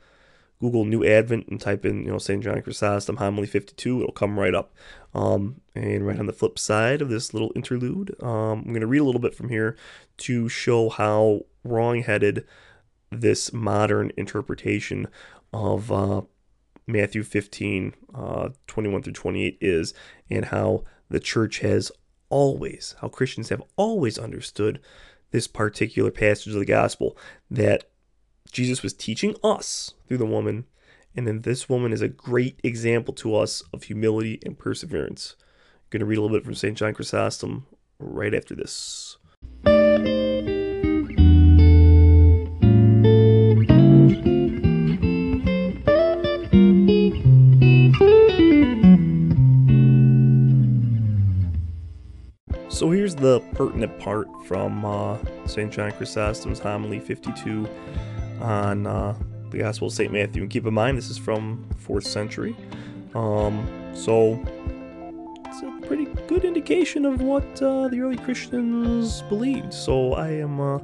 Google 0.60 0.86
New 0.86 1.04
Advent 1.04 1.48
and 1.48 1.60
type 1.60 1.86
in, 1.86 2.06
you 2.06 2.12
know, 2.12 2.18
St. 2.18 2.44
John 2.44 2.62
Chrysostom 2.62 3.18
Homily 3.18 3.48
52, 3.48 4.01
it'll 4.01 4.12
come 4.12 4.40
right 4.40 4.54
up. 4.54 4.74
Um, 5.13 5.62
and 5.75 6.06
right 6.06 6.20
on 6.20 6.28
the 6.28 6.34
flip 6.34 6.60
side 6.60 7.01
of 7.01 7.10
this 7.10 7.34
little 7.34 7.51
interlude, 7.56 8.16
um, 8.22 8.60
I'm 8.60 8.68
going 8.68 8.82
to 8.82 8.88
read 8.88 9.01
a 9.01 9.04
little 9.04 9.22
bit 9.22 9.36
from 9.36 9.50
here 9.50 9.75
to 10.18 10.48
show 10.48 10.90
how 10.90 11.42
wrong-headed 11.63 12.46
this 13.12 13.51
modern 13.51 14.12
interpretation 14.16 15.08
of 15.51 15.92
uh, 15.92 16.22
Matthew 16.88 17.24
15, 17.24 17.94
uh, 18.13 18.50
21 18.68 19.04
through 19.04 19.13
28 19.13 19.58
is, 19.60 19.94
and 20.30 20.46
how 20.46 20.84
the 21.10 21.20
church 21.20 21.60
has 21.60 21.92
always, 22.30 22.96
how 23.01 23.10
Christians 23.10 23.50
have 23.50 23.63
always 23.75 24.18
understood 24.18 24.80
this 25.31 25.47
particular 25.47 26.11
passage 26.11 26.53
of 26.53 26.59
the 26.59 26.65
gospel 26.65 27.17
that 27.50 27.89
Jesus 28.51 28.83
was 28.83 28.93
teaching 28.93 29.35
us 29.43 29.93
through 30.07 30.17
the 30.17 30.25
woman, 30.25 30.65
and 31.15 31.27
then 31.27 31.41
this 31.41 31.69
woman 31.69 31.93
is 31.93 32.01
a 32.01 32.07
great 32.07 32.59
example 32.63 33.13
to 33.15 33.35
us 33.35 33.63
of 33.73 33.83
humility 33.83 34.39
and 34.45 34.57
perseverance. 34.57 35.35
I'm 35.39 35.88
going 35.89 36.00
to 36.01 36.05
read 36.05 36.17
a 36.17 36.21
little 36.21 36.38
bit 36.38 36.45
from 36.45 36.55
St. 36.55 36.77
John 36.77 36.93
Chrysostom 36.93 37.65
right 38.00 38.33
after 38.33 38.55
this. 38.55 39.17
Here's 53.70 53.82
the 53.82 53.88
pertinent 53.88 54.00
part 54.00 54.27
from 54.46 54.86
uh, 54.86 55.18
St. 55.46 55.72
John 55.72 55.91
Chrysostom's 55.91 56.60
homily 56.60 57.00
52 57.00 57.68
on 58.39 58.88
uh, 58.88 59.15
the 59.50 59.60
Gospel 59.60 59.88
of 59.88 59.94
St. 59.94 60.12
Matthew. 60.12 60.41
And 60.41 60.51
keep 60.51 60.65
in 60.65 60.74
mind, 60.74 60.98
this 60.98 61.10
is 61.10 61.18
from 61.18 61.65
4th 61.86 62.06
century. 62.06 62.56
Um, 63.13 63.68
so 63.94 64.44
it's 65.46 65.62
a 65.62 65.88
pretty 65.88 66.06
good 66.27 66.46
indication 66.46 67.06
of 67.06 67.22
what 67.22 67.62
uh, 67.62 67.88
the 67.89 68.00
early 68.01 68.18
Christians 68.18 69.22
believed. 69.24 69.74
So 69.74 70.13
I 70.13 70.30
am 70.30 70.60
uh, 70.60 70.80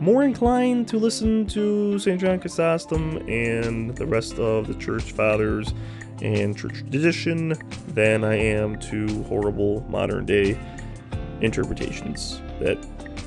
more 0.00 0.22
inclined 0.22 0.88
to 0.88 0.98
listen 0.98 1.46
to 1.48 1.98
St. 1.98 2.20
John 2.20 2.38
Chrysostom 2.40 3.28
and 3.28 3.94
the 3.96 4.06
rest 4.06 4.38
of 4.38 4.66
the 4.66 4.74
church 4.74 5.12
fathers 5.12 5.74
and 6.22 6.56
church 6.56 6.74
tradition 6.74 7.54
than 7.88 8.24
I 8.24 8.36
am 8.36 8.78
to 8.78 9.24
horrible 9.24 9.84
modern 9.88 10.24
day 10.24 10.58
interpretations 11.40 12.40
that 12.60 12.78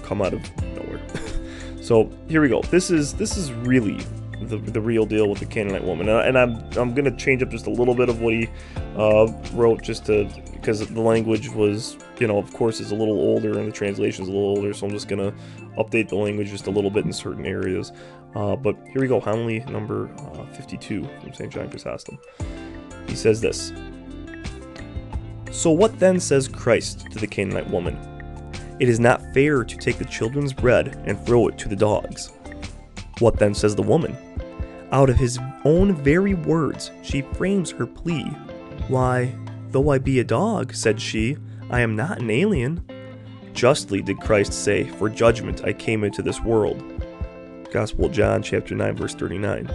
come 0.04 0.22
out 0.22 0.34
of 0.34 0.64
nowhere. 0.64 1.02
so 1.82 2.10
here 2.28 2.42
we 2.42 2.50
go. 2.50 2.62
This 2.64 2.90
is 2.90 3.14
this 3.14 3.38
is 3.38 3.52
really 3.52 4.06
the, 4.42 4.58
the 4.58 4.82
real 4.82 5.06
deal 5.06 5.30
with 5.30 5.40
the 5.40 5.46
Canaanite 5.46 5.84
woman, 5.84 6.10
and 6.10 6.38
I'm 6.38 6.56
I'm 6.78 6.94
gonna 6.94 7.16
change 7.16 7.42
up 7.42 7.50
just 7.50 7.68
a 7.68 7.72
little 7.72 7.96
bit 7.96 8.10
of 8.10 8.22
what 8.22 8.34
he 8.34 8.50
uh, 8.96 9.32
wrote 9.54 9.82
just 9.82 10.06
to 10.06 10.30
because 10.54 10.86
the 10.88 11.02
language 11.02 11.50
was 11.50 11.98
you 12.20 12.28
know 12.28 12.38
of 12.38 12.52
course 12.54 12.80
is 12.80 12.92
a 12.92 12.96
little 12.96 13.20
older 13.20 13.58
and 13.58 13.68
the 13.68 13.72
translation 13.72 14.24
is 14.24 14.30
a 14.30 14.32
little 14.32 14.50
older, 14.50 14.74
so 14.74 14.86
I'm 14.86 14.92
just 14.92 15.08
gonna 15.08 15.34
update 15.78 16.10
the 16.10 16.16
language 16.16 16.50
just 16.50 16.68
a 16.68 16.72
little 16.72 16.92
bit 16.92 17.06
in 17.06 17.14
certain 17.14 17.46
areas. 17.46 17.92
Uh, 18.36 18.56
but 18.56 18.76
here 18.92 19.02
we 19.02 19.08
go, 19.08 19.20
homily 19.20 19.60
number 19.62 20.10
uh, 20.18 20.46
52 20.56 21.08
from 21.22 21.34
St. 21.34 21.52
John 21.52 21.70
Chrysostom. 21.70 22.20
He 23.08 23.16
says 23.16 23.42
this. 23.42 23.72
So 25.52 25.72
what 25.72 26.00
then 26.00 26.20
says 26.20 26.48
Christ 26.48 27.12
to 27.12 27.20
the 27.20 27.28
Canaanite 27.28 27.70
woman? 27.70 27.98
It 28.80 28.90
is 28.90 29.00
not 29.00 29.34
fair 29.34 29.64
to 29.64 29.78
take 29.78 29.98
the 29.98 30.06
children's 30.06 30.54
bread 30.54 31.02
and 31.06 31.20
throw 31.26 31.48
it 31.48 31.58
to 31.60 31.70
the 31.70 31.76
dogs. 31.76 32.32
What 33.20 33.40
then 33.40 33.54
says 33.54 33.76
the 33.76 33.82
woman? 33.82 34.16
Out 34.92 35.10
of 35.10 35.18
his 35.18 35.40
own 35.66 35.96
very 35.96 36.34
words, 36.34 36.92
she 37.02 37.22
frames 37.22 37.72
her 37.72 37.88
plea. 37.88 38.24
Why, 38.88 39.34
though 39.72 39.90
I 39.90 39.98
be 39.98 40.20
a 40.20 40.24
dog, 40.24 40.74
said 40.74 41.02
she, 41.02 41.38
I 41.70 41.82
am 41.82 41.96
not 41.96 42.22
an 42.22 42.30
alien. 42.30 42.86
Justly 43.54 44.02
did 44.02 44.20
Christ 44.20 44.54
say, 44.54 44.84
For 44.84 45.10
judgment 45.10 45.66
I 45.66 45.74
came 45.74 46.04
into 46.04 46.22
this 46.22 46.40
world. 46.42 46.84
Gospel 47.72 48.08
John, 48.08 48.44
chapter 48.44 48.76
9, 48.76 48.96
verse 48.96 49.16
39. 49.16 49.66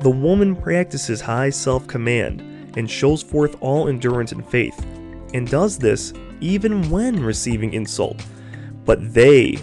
The 0.00 0.10
woman 0.10 0.56
practices 0.56 1.20
high 1.20 1.50
self 1.50 1.86
command 1.86 2.40
and 2.76 2.90
shows 2.90 3.22
forth 3.22 3.56
all 3.60 3.88
endurance 3.88 4.32
and 4.32 4.44
faith, 4.46 4.84
and 5.34 5.48
does 5.48 5.78
this 5.78 6.12
even 6.40 6.88
when 6.90 7.22
receiving 7.22 7.72
insult. 7.72 8.24
But 8.84 9.12
they, 9.12 9.58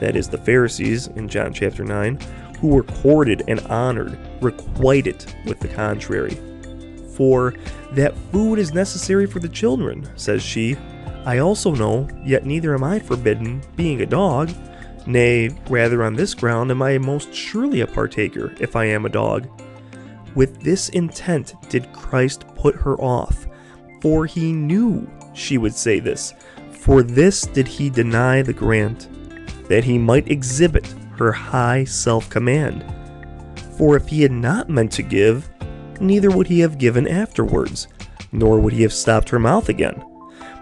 that 0.00 0.16
is 0.16 0.28
the 0.28 0.38
Pharisees 0.38 1.08
in 1.08 1.28
John 1.28 1.52
chapter 1.52 1.84
9, 1.84 2.18
who 2.60 2.68
were 2.68 2.84
courted 2.84 3.42
and 3.48 3.60
honored, 3.66 4.18
requite 4.40 5.06
it 5.06 5.34
with 5.46 5.60
the 5.60 5.68
contrary. 5.68 6.38
For 7.16 7.54
that 7.92 8.16
food 8.30 8.58
is 8.58 8.72
necessary 8.72 9.26
for 9.26 9.38
the 9.38 9.48
children, 9.48 10.08
says 10.16 10.42
she. 10.42 10.76
I 11.24 11.38
also 11.38 11.74
know, 11.74 12.08
yet 12.24 12.46
neither 12.46 12.74
am 12.74 12.82
I 12.82 12.98
forbidden, 12.98 13.62
being 13.76 14.00
a 14.00 14.06
dog. 14.06 14.50
Nay, 15.06 15.50
rather 15.68 16.02
on 16.04 16.14
this 16.14 16.34
ground 16.34 16.70
am 16.70 16.82
I 16.82 16.98
most 16.98 17.34
surely 17.34 17.80
a 17.80 17.86
partaker, 17.86 18.54
if 18.60 18.76
I 18.76 18.86
am 18.86 19.04
a 19.04 19.10
dog. 19.10 19.48
With 20.34 20.62
this 20.62 20.88
intent 20.90 21.54
did 21.68 21.92
Christ 21.92 22.44
put 22.54 22.74
her 22.76 22.96
off, 23.00 23.46
for 24.02 24.26
he 24.26 24.52
knew 24.52 25.08
she 25.32 25.58
would 25.58 25.74
say 25.74 26.00
this. 26.00 26.34
For 26.72 27.04
this 27.04 27.42
did 27.42 27.68
he 27.68 27.88
deny 27.88 28.42
the 28.42 28.52
grant, 28.52 29.08
that 29.68 29.84
he 29.84 29.96
might 29.96 30.28
exhibit 30.28 30.92
her 31.16 31.30
high 31.30 31.84
self 31.84 32.28
command. 32.28 32.84
For 33.78 33.96
if 33.96 34.08
he 34.08 34.22
had 34.22 34.32
not 34.32 34.68
meant 34.68 34.90
to 34.92 35.04
give, 35.04 35.48
neither 36.00 36.30
would 36.32 36.48
he 36.48 36.58
have 36.60 36.78
given 36.78 37.06
afterwards, 37.06 37.86
nor 38.32 38.58
would 38.58 38.72
he 38.72 38.82
have 38.82 38.92
stopped 38.92 39.28
her 39.28 39.38
mouth 39.38 39.68
again. 39.68 40.04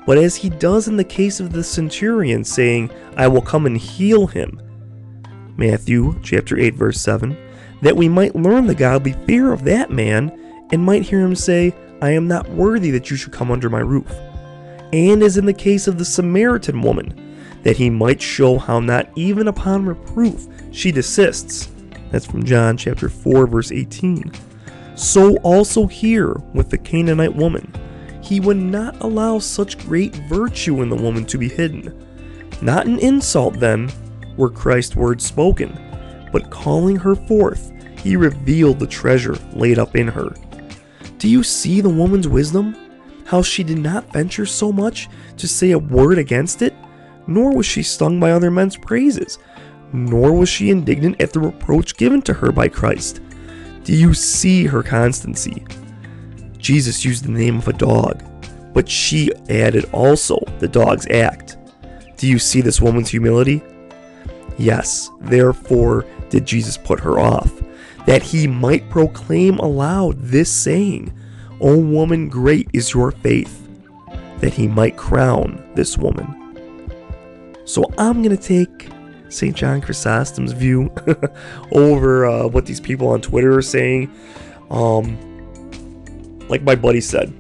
But 0.04 0.18
as 0.18 0.36
he 0.36 0.50
does 0.50 0.86
in 0.86 0.98
the 0.98 1.04
case 1.04 1.40
of 1.40 1.52
the 1.52 1.64
centurion, 1.64 2.44
saying, 2.44 2.90
I 3.16 3.26
will 3.26 3.40
come 3.40 3.64
and 3.64 3.78
heal 3.78 4.26
him. 4.26 4.60
Matthew 5.56 6.20
chapter 6.22 6.58
8, 6.58 6.74
verse 6.74 7.00
7, 7.00 7.34
that 7.80 7.96
we 7.96 8.06
might 8.06 8.36
learn 8.36 8.66
the 8.66 8.74
godly 8.74 9.14
fear 9.26 9.50
of 9.50 9.64
that 9.64 9.90
man, 9.90 10.30
and 10.72 10.84
might 10.84 11.02
hear 11.02 11.20
him 11.20 11.34
say, 11.34 11.74
I 12.02 12.10
am 12.10 12.26
not 12.26 12.48
worthy 12.50 12.90
that 12.92 13.10
you 13.10 13.16
should 13.16 13.32
come 13.32 13.50
under 13.50 13.68
my 13.68 13.80
roof. 13.80 14.10
And 14.92 15.22
as 15.22 15.36
in 15.36 15.46
the 15.46 15.52
case 15.52 15.86
of 15.86 15.98
the 15.98 16.04
Samaritan 16.04 16.82
woman, 16.82 17.36
that 17.62 17.76
he 17.76 17.90
might 17.90 18.20
show 18.20 18.58
how 18.58 18.80
not 18.80 19.08
even 19.16 19.48
upon 19.48 19.84
reproof 19.84 20.46
she 20.72 20.90
desists. 20.90 21.70
That's 22.10 22.26
from 22.26 22.44
John 22.44 22.76
chapter 22.76 23.08
4 23.08 23.46
verse 23.46 23.70
18. 23.70 24.32
So 24.96 25.36
also 25.38 25.86
here 25.86 26.34
with 26.54 26.70
the 26.70 26.78
Canaanite 26.78 27.34
woman, 27.34 27.72
he 28.22 28.40
would 28.40 28.56
not 28.56 29.00
allow 29.02 29.38
such 29.38 29.78
great 29.78 30.14
virtue 30.28 30.82
in 30.82 30.88
the 30.88 30.96
woman 30.96 31.24
to 31.26 31.38
be 31.38 31.48
hidden. 31.48 32.06
Not 32.62 32.86
an 32.86 32.98
insult 32.98 33.58
then 33.58 33.90
were 34.36 34.50
Christ's 34.50 34.96
words 34.96 35.24
spoken, 35.24 35.78
but 36.32 36.50
calling 36.50 36.96
her 36.96 37.14
forth, 37.14 37.72
he 37.98 38.16
revealed 38.16 38.78
the 38.78 38.86
treasure 38.86 39.36
laid 39.52 39.78
up 39.78 39.96
in 39.96 40.08
her. 40.08 40.34
Do 41.20 41.28
you 41.28 41.44
see 41.44 41.80
the 41.80 41.88
woman's 41.88 42.26
wisdom? 42.26 42.74
How 43.26 43.42
she 43.42 43.62
did 43.62 43.78
not 43.78 44.12
venture 44.12 44.46
so 44.46 44.72
much 44.72 45.08
to 45.36 45.46
say 45.46 45.70
a 45.70 45.78
word 45.78 46.18
against 46.18 46.62
it? 46.62 46.74
nor 47.30 47.54
was 47.54 47.64
she 47.64 47.82
stung 47.82 48.18
by 48.18 48.32
other 48.32 48.50
men's 48.50 48.76
praises, 48.76 49.38
nor 49.92 50.32
was 50.32 50.48
she 50.48 50.70
indignant 50.70 51.20
at 51.20 51.32
the 51.32 51.40
reproach 51.40 51.96
given 51.96 52.20
to 52.22 52.34
her 52.34 52.50
by 52.50 52.68
Christ. 52.68 53.20
Do 53.84 53.94
you 53.94 54.12
see 54.12 54.66
her 54.66 54.82
constancy? 54.82 55.64
Jesus 56.58 57.04
used 57.04 57.24
the 57.24 57.30
name 57.30 57.58
of 57.58 57.68
a 57.68 57.72
dog, 57.72 58.22
but 58.74 58.88
she 58.88 59.32
added 59.48 59.88
also 59.92 60.38
the 60.58 60.68
dog's 60.68 61.06
act. 61.08 61.56
Do 62.16 62.26
you 62.26 62.38
see 62.38 62.60
this 62.60 62.80
woman's 62.80 63.08
humility? 63.08 63.62
Yes, 64.58 65.08
therefore 65.20 66.04
did 66.28 66.44
Jesus 66.44 66.76
put 66.76 67.00
her 67.00 67.18
off, 67.18 67.59
that 68.10 68.24
he 68.24 68.48
might 68.48 68.90
proclaim 68.90 69.56
aloud 69.58 70.18
this 70.18 70.52
saying, 70.52 71.16
O 71.60 71.78
woman, 71.78 72.28
great 72.28 72.68
is 72.72 72.92
your 72.92 73.12
faith, 73.12 73.68
that 74.40 74.52
he 74.52 74.66
might 74.66 74.96
crown 74.96 75.64
this 75.76 75.96
woman. 75.96 76.90
So 77.66 77.84
I'm 77.98 78.20
going 78.20 78.36
to 78.36 78.42
take 78.42 78.88
St. 79.28 79.54
John 79.54 79.80
Chrysostom's 79.80 80.50
view 80.50 80.92
over 81.72 82.26
uh, 82.26 82.48
what 82.48 82.66
these 82.66 82.80
people 82.80 83.06
on 83.06 83.20
Twitter 83.20 83.56
are 83.56 83.62
saying. 83.62 84.12
Um, 84.70 85.16
like 86.48 86.62
my 86.62 86.74
buddy 86.74 87.00
said, 87.00 87.32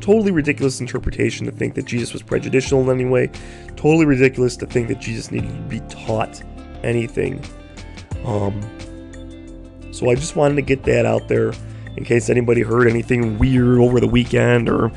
totally 0.00 0.32
ridiculous 0.32 0.80
interpretation 0.80 1.46
to 1.46 1.52
think 1.52 1.76
that 1.76 1.84
Jesus 1.84 2.12
was 2.12 2.22
prejudicial 2.22 2.80
in 2.80 2.90
any 2.90 3.08
way. 3.08 3.30
Totally 3.76 4.06
ridiculous 4.06 4.56
to 4.56 4.66
think 4.66 4.88
that 4.88 4.98
Jesus 4.98 5.30
needed 5.30 5.50
to 5.50 5.62
be 5.68 5.78
taught 5.88 6.42
anything. 6.82 7.40
Um, 8.24 8.60
so 9.96 10.10
I 10.10 10.14
just 10.14 10.36
wanted 10.36 10.56
to 10.56 10.62
get 10.62 10.82
that 10.84 11.06
out 11.06 11.26
there 11.28 11.52
in 11.96 12.04
case 12.04 12.28
anybody 12.28 12.60
heard 12.60 12.86
anything 12.88 13.38
weird 13.38 13.78
over 13.78 14.00
the 14.00 14.06
weekend 14.06 14.68
or 14.68 14.92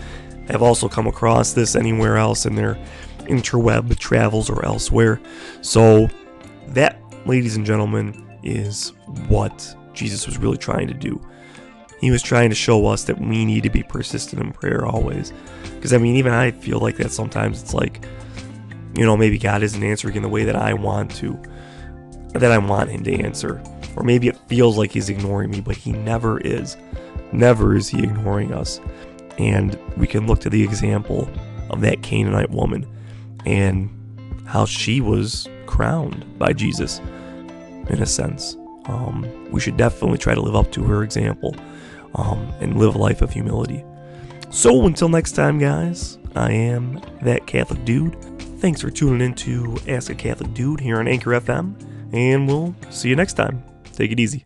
have 0.49 0.61
also 0.61 0.89
come 0.89 1.07
across 1.07 1.53
this 1.53 1.75
anywhere 1.75 2.17
else 2.17 2.45
in 2.45 2.55
their 2.55 2.75
interweb 3.19 3.97
travels 3.97 4.49
or 4.49 4.65
elsewhere. 4.65 5.21
So, 5.61 6.09
that, 6.69 6.99
ladies 7.25 7.55
and 7.55 7.65
gentlemen, 7.65 8.27
is 8.43 8.89
what 9.27 9.75
Jesus 9.93 10.25
was 10.25 10.37
really 10.37 10.57
trying 10.57 10.87
to 10.87 10.93
do. 10.93 11.21
He 12.01 12.11
was 12.11 12.21
trying 12.21 12.49
to 12.49 12.55
show 12.55 12.85
us 12.87 13.03
that 13.05 13.19
we 13.19 13.45
need 13.45 13.63
to 13.63 13.69
be 13.69 13.83
persistent 13.83 14.41
in 14.41 14.51
prayer 14.51 14.85
always. 14.85 15.33
Because, 15.75 15.93
I 15.93 15.97
mean, 15.97 16.15
even 16.15 16.33
I 16.33 16.51
feel 16.51 16.79
like 16.79 16.97
that 16.97 17.11
sometimes 17.11 17.61
it's 17.61 17.73
like, 17.73 18.05
you 18.95 19.05
know, 19.05 19.15
maybe 19.15 19.37
God 19.37 19.63
isn't 19.63 19.83
answering 19.83 20.15
in 20.15 20.23
the 20.23 20.29
way 20.29 20.43
that 20.45 20.55
I 20.55 20.73
want 20.73 21.11
to, 21.17 21.39
that 22.33 22.51
I 22.51 22.57
want 22.57 22.89
Him 22.89 23.03
to 23.03 23.13
answer. 23.13 23.61
Or 23.95 24.03
maybe 24.03 24.27
it 24.27 24.37
feels 24.47 24.77
like 24.77 24.91
He's 24.91 25.09
ignoring 25.09 25.51
me, 25.51 25.61
but 25.61 25.75
He 25.75 25.91
never 25.91 26.39
is. 26.39 26.77
Never 27.31 27.75
is 27.75 27.89
He 27.89 28.03
ignoring 28.03 28.53
us. 28.53 28.79
And 29.37 29.77
we 29.97 30.07
can 30.07 30.27
look 30.27 30.39
to 30.41 30.49
the 30.49 30.63
example 30.63 31.29
of 31.69 31.81
that 31.81 32.01
Canaanite 32.01 32.49
woman 32.49 32.85
and 33.45 33.89
how 34.45 34.65
she 34.65 35.01
was 35.01 35.47
crowned 35.65 36.25
by 36.39 36.53
Jesus, 36.53 36.99
in 37.89 38.01
a 38.01 38.05
sense. 38.05 38.55
Um, 38.85 39.27
we 39.51 39.59
should 39.59 39.77
definitely 39.77 40.17
try 40.17 40.33
to 40.33 40.41
live 40.41 40.55
up 40.55 40.71
to 40.71 40.83
her 40.83 41.03
example 41.03 41.55
um, 42.15 42.51
and 42.59 42.77
live 42.77 42.95
a 42.95 42.97
life 42.97 43.21
of 43.21 43.31
humility. 43.31 43.83
So 44.49 44.87
until 44.87 45.09
next 45.09 45.33
time, 45.33 45.59
guys, 45.59 46.17
I 46.35 46.51
am 46.51 46.99
that 47.21 47.45
Catholic 47.45 47.85
dude. 47.85 48.19
Thanks 48.59 48.81
for 48.81 48.89
tuning 48.89 49.21
in 49.21 49.35
to 49.35 49.77
Ask 49.87 50.09
a 50.09 50.15
Catholic 50.15 50.53
Dude 50.53 50.79
here 50.79 50.99
on 50.99 51.07
Anchor 51.07 51.31
FM, 51.31 51.79
and 52.13 52.47
we'll 52.47 52.75
see 52.89 53.09
you 53.09 53.15
next 53.15 53.33
time. 53.33 53.63
Take 53.93 54.11
it 54.11 54.19
easy. 54.19 54.45